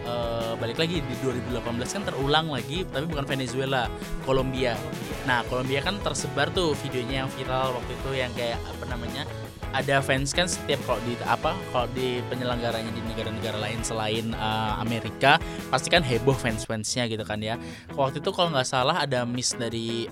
eh, 0.07 0.53
balik 0.57 0.79
lagi 0.79 1.03
di 1.03 1.15
2018 1.21 1.59
kan 1.83 2.03
terulang 2.07 2.47
lagi 2.49 2.87
tapi 2.87 3.05
bukan 3.09 3.25
Venezuela 3.27 3.91
Kolombia 4.23 4.79
nah 5.27 5.43
Kolombia 5.51 5.83
kan 5.83 5.99
tersebar 5.99 6.49
tuh 6.55 6.71
videonya 6.85 7.25
yang 7.25 7.29
viral 7.35 7.75
waktu 7.77 7.91
itu 7.93 8.09
yang 8.15 8.31
kayak 8.35 8.59
apa 8.63 8.85
namanya 8.87 9.23
ada 9.73 9.99
fans 9.99 10.31
kan 10.31 10.45
setiap 10.45 10.79
kalau 10.85 11.01
di 11.03 11.17
apa 11.25 11.57
kalau 11.73 11.89
di 11.97 12.21
penyelenggaranya 12.29 12.93
di 12.93 13.01
negara-negara 13.09 13.57
lain 13.57 13.81
selain 13.81 14.31
eh, 14.31 14.73
Amerika 14.79 15.41
pasti 15.73 15.89
kan 15.89 16.05
heboh 16.05 16.37
fans-fansnya 16.37 17.09
gitu 17.09 17.25
kan 17.25 17.41
ya. 17.41 17.57
Waktu 17.97 18.21
itu 18.21 18.29
kalau 18.29 18.53
nggak 18.53 18.69
salah 18.69 19.01
ada 19.01 19.25
miss 19.25 19.57
dari 19.57 20.07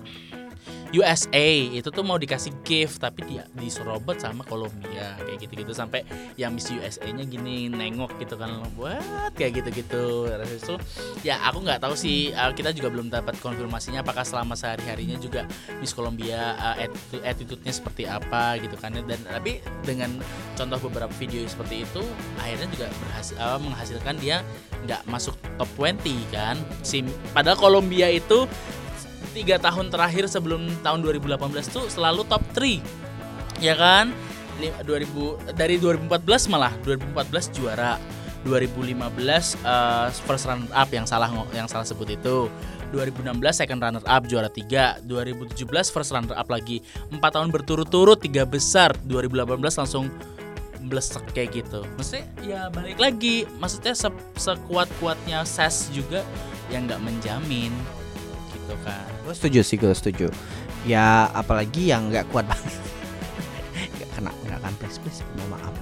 USA 0.92 1.48
itu 1.72 1.88
tuh 1.88 2.04
mau 2.04 2.20
dikasih 2.20 2.52
gift 2.60 3.00
tapi 3.00 3.24
dia 3.24 3.48
diserobot 3.56 4.20
sama 4.20 4.44
Kolombia 4.44 5.16
kayak 5.24 5.48
gitu-gitu. 5.48 5.72
Sampai 5.72 6.04
yang 6.36 6.52
Miss 6.52 6.68
USA-nya 6.68 7.24
gini 7.24 7.72
nengok 7.72 8.20
gitu 8.20 8.36
kan 8.36 8.60
buat 8.76 9.32
kayak 9.32 9.64
gitu-gitu. 9.64 10.28
Itu 10.28 10.76
ya 11.24 11.40
aku 11.48 11.64
nggak 11.64 11.80
tahu 11.80 11.96
sih 11.96 12.36
uh, 12.36 12.52
kita 12.52 12.76
juga 12.76 12.92
belum 12.92 13.08
dapat 13.08 13.40
konfirmasinya 13.40 14.04
apakah 14.04 14.20
selama 14.20 14.52
sehari-harinya 14.52 15.16
juga 15.16 15.48
Miss 15.80 15.96
Kolombia 15.96 16.60
uh, 16.60 16.76
attitude- 16.76 17.24
attitude-nya 17.24 17.72
seperti 17.72 18.04
apa 18.04 18.60
gitu 18.60 18.76
kan. 18.76 18.92
Dan 18.92 19.24
tapi 19.24 19.64
dengan 19.80 20.20
contoh 20.60 20.76
beberapa 20.92 21.12
video 21.16 21.40
seperti 21.48 21.88
itu 21.88 22.04
akhirnya 22.36 22.68
juga 22.68 22.86
berhasil 23.00 23.36
uh, 23.40 23.56
menghasilkan 23.56 24.16
dia 24.20 24.44
nggak 24.84 25.08
masuk 25.08 25.32
top 25.56 25.70
20 25.80 26.04
kan. 26.28 26.60
Si 26.84 27.00
padahal 27.32 27.56
Kolombia 27.56 28.12
itu 28.12 28.44
tiga 29.32 29.56
tahun 29.58 29.88
terakhir 29.88 30.28
sebelum 30.28 30.68
tahun 30.84 31.00
2018 31.02 31.40
tuh 31.72 31.88
selalu 31.88 32.22
top 32.28 32.44
3 32.54 32.80
ya 33.62 33.74
kan? 33.78 34.12
Li- 34.60 34.74
2000 34.84 35.56
dari 35.56 35.80
2014 35.80 36.52
malah. 36.52 36.72
2014 36.84 37.48
juara. 37.56 37.96
2015 38.42 39.54
eh, 39.62 40.08
first 40.26 40.50
runner 40.50 40.66
up 40.74 40.90
yang 40.90 41.06
salah 41.06 41.30
yang 41.54 41.70
salah 41.70 41.86
sebut 41.86 42.10
itu. 42.10 42.50
2016 42.92 43.32
second 43.56 43.80
runner 43.80 44.04
up 44.04 44.22
juara 44.28 44.52
3 44.52 45.06
2017 45.08 45.94
first 45.94 46.10
runner 46.12 46.36
up 46.36 46.48
lagi. 46.50 46.84
4 47.08 47.22
tahun 47.22 47.48
berturut-turut 47.54 48.20
tiga 48.20 48.44
besar. 48.44 48.92
2018 49.06 49.56
langsung 49.78 50.10
blesek 50.90 51.22
kayak 51.32 51.62
gitu. 51.62 51.86
Maksudnya 51.96 52.26
ya 52.42 52.60
balik 52.68 52.98
lagi. 52.98 53.46
Maksudnya 53.62 53.94
se 53.94 54.10
sekuat 54.36 54.90
kuatnya 54.98 55.46
ses 55.46 55.88
juga 55.94 56.26
yang 56.68 56.90
nggak 56.90 57.00
menjamin 57.00 57.70
gitu 58.62 58.74
kan 58.86 59.02
Gue 59.22 59.34
setuju 59.34 59.60
sih, 59.62 59.76
gue 59.78 59.94
setuju. 59.94 60.26
Ya 60.82 61.30
apalagi 61.30 61.90
yang 61.94 62.10
nggak 62.10 62.26
kuat 62.34 62.42
banget. 62.46 62.74
Gak 64.02 64.08
kena, 64.18 64.32
nggak 64.46 64.58
kan 64.58 64.72
please 64.82 64.98
please, 64.98 65.22
mohon 65.38 65.54
maaf. 65.54 65.74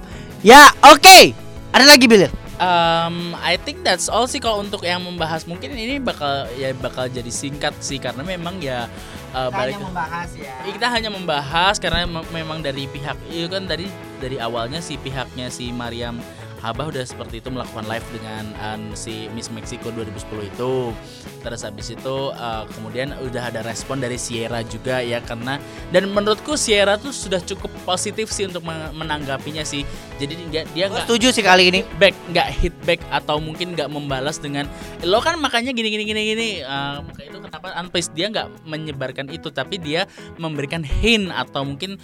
Ya 0.45 0.69
oke, 0.85 1.33
ada 1.73 1.85
lagi 1.85 2.05
Bill. 2.05 2.29
Um, 2.61 3.33
I 3.41 3.57
think 3.57 3.81
that's 3.81 4.05
all 4.05 4.29
sih 4.29 4.37
kalau 4.37 4.61
untuk 4.61 4.85
yang 4.85 5.01
membahas 5.01 5.49
mungkin 5.49 5.73
ini 5.73 5.97
bakal 5.97 6.45
ya 6.53 6.69
bakal 6.77 7.09
jadi 7.09 7.33
singkat 7.33 7.73
sih 7.81 7.97
karena 7.97 8.21
memang 8.21 8.61
ya 8.61 8.85
uh, 9.33 9.49
balik 9.49 9.81
membahas 9.81 10.29
ya. 10.37 10.53
kita 10.69 10.85
hanya 10.85 11.09
membahas 11.09 11.81
karena 11.81 12.05
mem- 12.05 12.29
memang 12.29 12.61
dari 12.61 12.85
pihak 12.85 13.17
itu 13.33 13.49
kan 13.49 13.65
dari 13.65 13.89
dari 14.21 14.37
awalnya 14.37 14.77
si 14.77 14.93
pihaknya 15.01 15.49
si 15.49 15.73
Mariam 15.73 16.21
Habah 16.61 16.93
udah 16.93 17.01
seperti 17.01 17.41
itu 17.41 17.49
melakukan 17.49 17.89
live 17.89 18.05
dengan 18.13 18.45
um, 18.61 18.93
si 18.93 19.25
Miss 19.33 19.49
Mexico 19.49 19.89
2010 19.89 20.45
itu. 20.53 20.93
Terus 21.41 21.61
habis 21.65 21.89
itu 21.89 22.17
uh, 22.37 22.69
kemudian 22.77 23.17
udah 23.17 23.49
ada 23.49 23.65
respon 23.65 23.97
dari 23.97 24.21
Sierra 24.21 24.61
juga 24.61 25.01
ya 25.01 25.17
karena 25.25 25.57
dan 25.89 26.13
menurutku 26.13 26.53
Sierra 26.53 27.01
tuh 27.01 27.09
sudah 27.09 27.41
cukup 27.41 27.73
positif 27.81 28.29
sih 28.29 28.45
untuk 28.45 28.61
men- 28.61 28.93
menanggapinya 28.93 29.65
sih. 29.65 29.81
Jadi 30.21 30.37
dia 30.53 30.61
dia 30.69 30.85
nggak 30.85 31.09
setuju 31.09 31.33
sih 31.33 31.41
kali 31.41 31.73
ini. 31.73 31.81
back 31.97 32.13
nggak 32.29 32.47
hit 32.61 32.75
back 32.85 33.01
atau 33.09 33.41
mungkin 33.41 33.73
nggak 33.73 33.89
membalas 33.89 34.37
dengan 34.37 34.69
lo 35.01 35.17
kan 35.17 35.41
makanya 35.41 35.73
gini 35.73 35.89
gini 35.89 36.03
gini 36.05 36.21
gini 36.33 36.49
uh, 36.61 37.01
maka 37.01 37.21
itu 37.25 37.37
kenapa 37.41 37.67
unpleased 37.81 38.13
dia 38.13 38.29
nggak 38.29 38.47
menyebarkan 38.69 39.27
itu 39.33 39.49
tapi 39.49 39.81
dia 39.81 40.05
memberikan 40.37 40.85
hint 40.85 41.33
atau 41.33 41.65
mungkin 41.65 41.97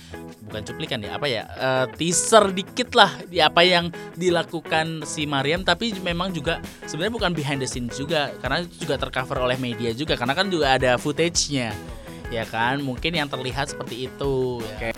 bukan 0.50 0.64
cuplikan 0.66 1.04
ya 1.04 1.20
apa 1.20 1.28
ya 1.28 1.44
uh, 1.60 1.86
teaser 1.94 2.50
dikit 2.56 2.96
lah 2.96 3.12
di 3.28 3.44
apa 3.44 3.62
yang 3.62 3.92
dilakukan 4.16 4.47
si 5.06 5.28
Mariam 5.28 5.62
tapi 5.62 5.94
memang 6.00 6.32
juga 6.32 6.64
sebenarnya 6.88 7.14
bukan 7.14 7.32
behind 7.36 7.60
the 7.60 7.70
scene 7.70 7.92
juga 7.92 8.32
karena 8.40 8.64
juga 8.66 8.96
tercover 8.98 9.44
oleh 9.44 9.58
media 9.60 9.92
juga 9.92 10.16
karena 10.16 10.34
kan 10.34 10.48
juga 10.48 10.76
ada 10.76 10.96
footage-nya. 10.96 11.72
Ya 12.28 12.44
kan? 12.44 12.84
Mungkin 12.84 13.16
yang 13.16 13.32
terlihat 13.32 13.72
seperti 13.72 14.12
itu. 14.12 14.60
Ya. 14.84 14.92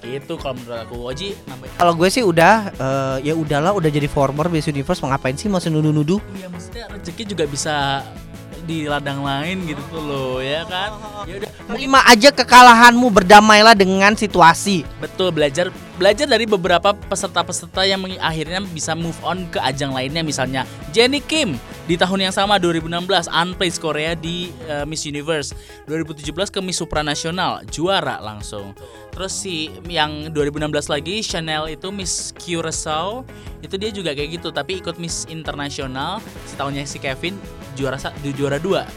gitu 0.00 0.40
kalau 0.40 0.56
menurut 0.56 0.80
aku. 0.80 0.96
Oji 1.12 1.28
Kalau 1.76 1.92
gue 1.92 2.08
sih 2.08 2.24
udah, 2.24 2.72
eh, 2.72 3.16
ya 3.28 3.36
udahlah, 3.36 3.76
udah 3.76 3.90
jadi 3.92 4.08
former 4.08 4.48
Miss 4.48 4.64
Universe, 4.64 5.04
mau 5.04 5.12
ngapain 5.12 5.36
sih 5.36 5.52
masih 5.52 5.68
nuduh-nuduh? 5.68 6.18
Iya 6.40 6.48
maksudnya 6.48 6.88
rezeki 6.88 7.36
juga 7.36 7.44
bisa 7.44 8.00
di 8.64 8.88
ladang 8.88 9.20
lain 9.20 9.68
gitu 9.68 9.82
tuh 9.92 10.02
loh 10.02 10.34
ya 10.40 10.64
kan? 10.64 10.90
Ya 11.28 11.36
udah. 11.36 11.50
Terima 11.76 12.00
aja 12.08 12.32
kekalahanmu, 12.32 13.12
berdamailah 13.12 13.76
dengan 13.76 14.16
situasi. 14.16 14.88
betul 15.04 15.30
belajar 15.30 15.68
belajar 16.00 16.24
dari 16.24 16.48
beberapa 16.48 16.96
peserta-peserta 16.96 17.84
yang 17.84 18.00
akhirnya 18.24 18.64
bisa 18.72 18.96
move 18.96 19.20
on 19.20 19.44
ke 19.52 19.60
ajang 19.60 19.92
lainnya 19.92 20.24
misalnya 20.24 20.64
Jennie 20.96 21.20
Kim 21.20 21.60
di 21.84 22.00
tahun 22.00 22.24
yang 22.24 22.32
sama 22.32 22.56
2016 22.56 23.28
unplaced 23.28 23.84
Korea 23.84 24.16
di 24.16 24.48
eh, 24.64 24.88
Miss 24.88 25.04
Universe. 25.04 25.52
2017 25.84 26.32
ke 26.48 26.60
Miss 26.64 26.80
Supranasional 26.80 27.68
juara 27.68 28.16
langsung. 28.22 28.72
Terus 29.12 29.34
si 29.36 29.68
yang 29.92 30.32
2016 30.32 30.88
lagi 30.88 31.20
Chanel 31.20 31.68
itu 31.68 31.92
Miss 31.92 32.32
Curacao 32.32 33.28
itu 33.60 33.74
dia 33.76 33.90
juga 33.92 34.16
kayak 34.16 34.40
gitu 34.40 34.48
tapi 34.54 34.80
ikut 34.80 34.96
Miss 34.96 35.28
Internasional. 35.28 36.24
Setahunnya 36.48 36.88
si 36.88 36.96
Kevin 36.96 37.36
juara 37.76 38.00
sa- 38.00 38.16
di 38.24 38.32
juara 38.32 38.56
dua 38.56 38.88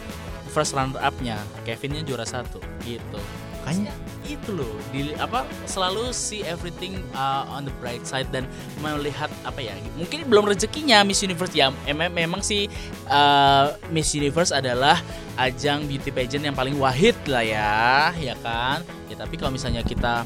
first 0.56 0.72
runner 0.72 1.02
up-nya. 1.04 1.36
Kevinnya 1.68 2.06
juara 2.08 2.24
satu 2.24 2.64
gitu. 2.88 3.20
Makanya 3.66 3.92
itu 4.28 4.56
loh 4.56 4.72
di 4.90 5.12
apa 5.20 5.44
selalu 5.68 6.16
see 6.16 6.42
everything 6.48 7.00
uh, 7.14 7.44
on 7.52 7.68
the 7.68 7.74
bright 7.84 8.04
side 8.08 8.28
dan 8.32 8.48
melihat 8.80 9.28
apa 9.44 9.60
ya 9.60 9.76
mungkin 10.00 10.24
belum 10.28 10.48
rezekinya 10.48 11.04
Miss 11.04 11.24
Universe. 11.24 11.54
Ya 11.54 11.72
em- 11.88 12.14
memang 12.14 12.40
sih 12.40 12.72
uh, 13.12 13.76
Miss 13.92 14.16
Universe 14.16 14.56
adalah 14.56 15.00
ajang 15.36 15.90
beauty 15.90 16.14
pageant 16.14 16.46
yang 16.46 16.56
paling 16.56 16.78
wahid 16.80 17.18
lah 17.28 17.44
ya 17.44 17.74
ya 18.16 18.36
kan? 18.40 18.82
Ya 19.12 19.16
tapi 19.20 19.36
kalau 19.36 19.52
misalnya 19.52 19.84
kita 19.84 20.24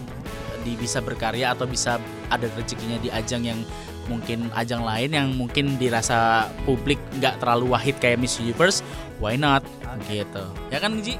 di 0.61 0.75
bisa 0.75 0.99
berkarya 0.99 1.55
atau 1.55 1.63
bisa 1.63 1.95
ada 2.27 2.47
rezekinya 2.59 2.99
di 2.99 3.07
ajang 3.07 3.47
yang 3.47 3.59
mungkin 4.07 4.47
ajang 4.55 4.87
lain 4.87 5.11
yang 5.11 5.27
mungkin 5.35 5.75
dirasa 5.75 6.47
publik 6.63 6.99
nggak 7.19 7.43
terlalu 7.43 7.75
wahid 7.75 7.95
kayak 7.99 8.19
Miss 8.19 8.39
Universe 8.39 8.83
why 9.19 9.35
not? 9.35 9.63
Gitu. 10.07 10.43
Ya 10.69 10.77
kan 10.77 10.99
Ji 11.01 11.17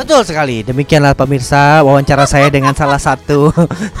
Betul 0.00 0.24
sekali. 0.24 0.64
Demikianlah 0.64 1.12
pemirsa 1.12 1.84
wawancara 1.84 2.24
saya 2.24 2.48
dengan 2.48 2.72
salah 2.72 2.96
satu 2.96 3.52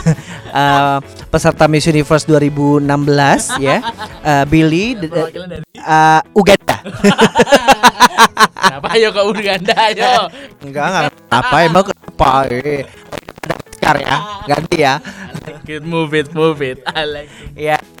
eh, 0.60 0.98
peserta 1.28 1.68
Miss 1.68 1.84
Universe 1.84 2.24
2016 2.24 3.60
ya. 3.60 3.84
Eh, 4.24 4.44
Billy 4.48 4.96
eh, 4.96 6.20
Uganda. 6.32 6.80
Kenapa 8.56 8.88
ayo 8.96 9.08
ke 9.12 9.22
Uganda 9.28 9.74
ayo 9.92 10.32
Enggak, 10.64 10.84
enggak. 10.88 11.12
Apa 11.28 11.56
emang 11.68 11.84
kenapa? 11.84 12.48
Eh, 12.48 12.88
ya. 14.00 14.16
Ganti 14.48 14.76
ya. 14.80 14.94
Good, 15.68 15.84
move 15.84 16.16
it, 16.16 16.32
move 16.32 16.64
it. 16.64 16.80
I 16.88 17.04
like 17.04 17.28
it. 17.28 17.52
Ya. 17.60 17.76
Kita 17.76 17.99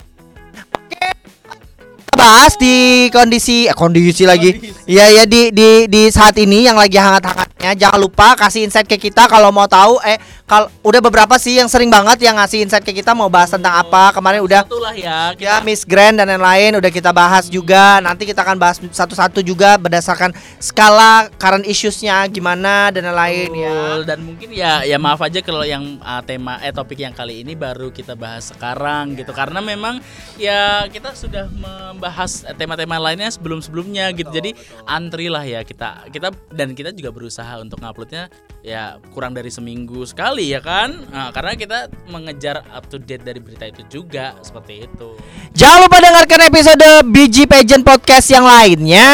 bahas 2.20 2.52
di 2.60 3.08
kondisi 3.08 3.64
eh, 3.64 3.72
kondisi 3.72 4.28
lagi. 4.28 4.52
Iya 4.84 5.22
ya 5.22 5.24
di 5.24 5.48
di 5.48 5.88
di 5.88 6.02
saat 6.12 6.36
ini 6.36 6.68
yang 6.68 6.76
lagi 6.76 7.00
hangat-hangatnya 7.00 7.72
jangan 7.80 7.96
lupa 7.96 8.36
kasih 8.36 8.68
insight 8.68 8.84
ke 8.84 9.00
kita 9.00 9.24
kalau 9.24 9.48
mau 9.48 9.64
tahu 9.64 9.96
eh 10.04 10.20
kalau 10.44 10.66
udah 10.84 11.00
beberapa 11.00 11.38
sih 11.40 11.56
yang 11.56 11.70
sering 11.70 11.88
banget 11.88 12.26
yang 12.26 12.36
ngasih 12.36 12.66
insight 12.66 12.84
ke 12.84 12.92
kita 12.92 13.16
mau 13.16 13.32
bahas 13.32 13.48
tentang 13.48 13.72
apa. 13.80 14.12
Kemarin 14.12 14.44
udah 14.44 14.66
ya. 14.92 15.32
Ya 15.32 15.56
Kita 15.56 15.56
Miss 15.64 15.88
Grand 15.88 16.18
dan 16.20 16.28
lain-lain 16.28 16.76
udah 16.76 16.90
kita 16.92 17.14
bahas 17.14 17.48
juga. 17.48 18.02
Nanti 18.04 18.28
kita 18.28 18.44
akan 18.44 18.58
bahas 18.60 18.76
satu-satu 18.82 19.40
juga 19.40 19.80
berdasarkan 19.80 20.34
skala 20.60 21.30
current 21.40 21.64
issues-nya 21.64 22.26
gimana 22.28 22.90
dan 22.92 23.08
lain-lain 23.08 23.50
ya. 23.56 23.78
Dan 24.04 24.18
mungkin 24.26 24.50
ya 24.52 24.82
ya 24.84 24.98
maaf 25.00 25.22
aja 25.22 25.40
kalau 25.40 25.62
yang 25.62 26.02
uh, 26.02 26.20
tema 26.26 26.58
eh 26.60 26.74
topik 26.74 26.98
yang 26.98 27.14
kali 27.14 27.46
ini 27.46 27.54
baru 27.54 27.94
kita 27.94 28.18
bahas 28.18 28.50
sekarang 28.50 29.14
gitu 29.16 29.30
karena 29.30 29.62
memang 29.62 30.02
ya 30.34 30.84
kita 30.90 31.14
sudah 31.14 31.46
membahas 31.46 32.09
eh, 32.46 32.54
tema-tema 32.58 32.98
lainnya 32.98 33.30
sebelum-sebelumnya 33.30 34.12
gitu. 34.14 34.30
Jadi 34.30 34.54
antri 34.86 35.30
lah 35.30 35.46
ya 35.46 35.62
kita 35.62 36.10
kita 36.10 36.34
dan 36.52 36.74
kita 36.74 36.90
juga 36.94 37.10
berusaha 37.14 37.58
untuk 37.62 37.80
nguploadnya 37.80 38.28
ya 38.60 39.00
kurang 39.16 39.32
dari 39.32 39.48
seminggu 39.48 40.04
sekali 40.04 40.52
ya 40.52 40.60
kan 40.60 40.92
Nah, 41.10 41.32
karena 41.32 41.56
kita 41.56 41.88
mengejar 42.12 42.60
up 42.76 42.84
to 42.92 43.00
date 43.00 43.24
dari 43.24 43.40
berita 43.40 43.64
itu 43.64 43.82
juga 43.88 44.36
seperti 44.44 44.84
itu 44.84 45.16
Jangan 45.56 45.78
lupa 45.88 45.98
dengarkan 45.98 46.40
episode 46.46 46.88
BG 47.10 47.50
Pageant 47.50 47.84
Podcast 47.84 48.30
yang 48.30 48.46
lainnya. 48.46 49.08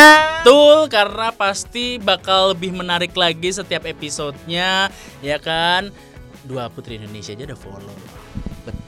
Betul, 0.44 0.86
karena 0.92 1.32
pasti 1.34 1.96
bakal 1.98 2.52
lebih 2.54 2.76
menarik 2.76 3.16
lagi 3.16 3.50
setiap 3.50 3.88
episodenya, 3.88 4.92
ya 5.24 5.38
kan? 5.40 5.90
Dua 6.46 6.70
Putri 6.70 7.00
Indonesia 7.02 7.34
aja 7.34 7.50
udah 7.50 7.58
follow. 7.58 7.96
Betul. 8.62 8.85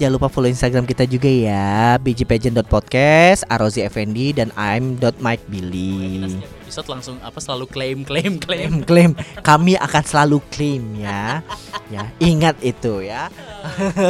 Jangan 0.00 0.12
lupa 0.16 0.32
follow 0.32 0.48
Instagram 0.48 0.88
kita 0.88 1.04
juga 1.04 1.28
ya, 1.28 2.00
bgpageant.podcast, 2.00 3.44
Arozi 3.46 3.84
Effendi 3.84 4.32
dan 4.32 4.48
Kita 4.50 4.60
I'm.mikebilly. 4.80 6.24
setiap 6.40 6.60
episode 6.70 6.86
langsung 6.86 7.16
apa 7.18 7.42
selalu 7.42 7.66
klaim, 7.66 7.98
klaim, 8.06 8.38
klaim. 8.38 8.86
Klaim. 8.86 9.12
Kami 9.42 9.74
akan 9.74 10.02
selalu 10.06 10.38
klaim 10.54 11.02
ya. 11.02 11.42
Ya, 11.90 12.06
ingat 12.22 12.62
itu 12.62 13.02
ya. 13.02 13.26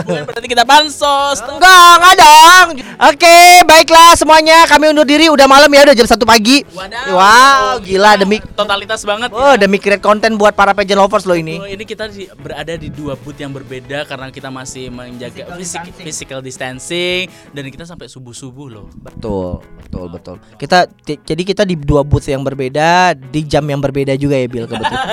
Bukan 0.04 0.28
berarti 0.28 0.44
kita 0.44 0.68
bansos. 0.68 1.40
Enggak, 1.40 1.92
enggak 1.96 2.14
dong. 2.20 2.68
Oke, 3.08 3.64
baiklah 3.64 4.12
semuanya. 4.12 4.68
Kami 4.68 4.92
undur 4.92 5.08
diri. 5.08 5.32
Udah 5.32 5.48
malam 5.48 5.72
ya, 5.72 5.88
udah 5.88 5.96
jam 5.96 6.04
satu 6.04 6.28
pagi. 6.28 6.60
Wadaw. 6.76 7.16
Wow, 7.16 7.80
gila 7.80 8.20
demi 8.20 8.44
totalitas 8.52 9.08
banget. 9.08 9.32
Oh, 9.32 9.56
ya. 9.56 9.64
demi 9.64 9.80
create 9.80 10.04
konten 10.04 10.36
buat 10.36 10.52
para 10.52 10.76
pageant 10.76 11.00
lovers 11.00 11.24
loh 11.24 11.40
ini. 11.40 11.56
Oh, 11.56 11.64
ini 11.64 11.88
kita 11.88 12.12
berada 12.36 12.76
di 12.76 12.92
dua 12.92 13.16
booth 13.16 13.40
yang 13.40 13.56
berbeda 13.56 14.04
karena 14.04 14.28
kita 14.28 14.52
masih 14.52 14.92
menjaga 15.02 15.32
Physical 15.32 15.56
fisik- 15.56 15.80
distancing. 15.88 16.04
physical 16.04 16.40
distancing 16.40 17.22
dan 17.50 17.64
kita 17.66 17.84
sampai 17.84 18.06
subuh-subuh 18.06 18.68
loh. 18.68 18.86
Betul, 18.94 19.64
betul, 19.80 20.06
betul. 20.08 20.36
Kita 20.54 20.84
jadi 21.02 21.42
kita 21.42 21.62
di 21.62 21.74
dua 21.74 22.02
booth 22.02 22.26
yang 22.26 22.40
berbeda, 22.40 23.12
di 23.14 23.40
jam 23.42 23.64
yang 23.64 23.78
berbeda 23.78 24.12
juga 24.14 24.36
ya, 24.36 24.44
Bill 24.44 24.66
kebetulan. 24.66 25.08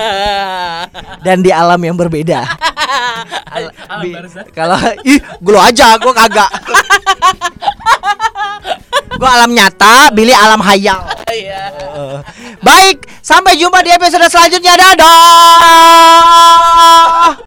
Dan 1.25 1.39
di 1.39 1.49
alam 1.49 1.79
yang 1.79 1.95
berbeda. 1.95 2.43
Al- 3.55 3.71
Bi-. 4.01 4.13
Kalau 4.51 4.75
ih, 5.01 5.17
gue 5.19 5.57
aja, 5.57 5.95
gue 5.95 6.13
kagak. 6.13 6.51
gue 9.09 9.25
alam 9.25 9.49
nyata, 9.49 10.11
Billy 10.11 10.29
alam 10.29 10.61
hayal. 10.61 11.01
Iya. 11.27 11.73
Baik, 12.59 13.09
sampai 13.19 13.57
jumpa 13.57 13.81
di 13.81 13.89
episode 13.89 14.27
selanjutnya. 14.27 14.73
Dadah. 14.77 16.05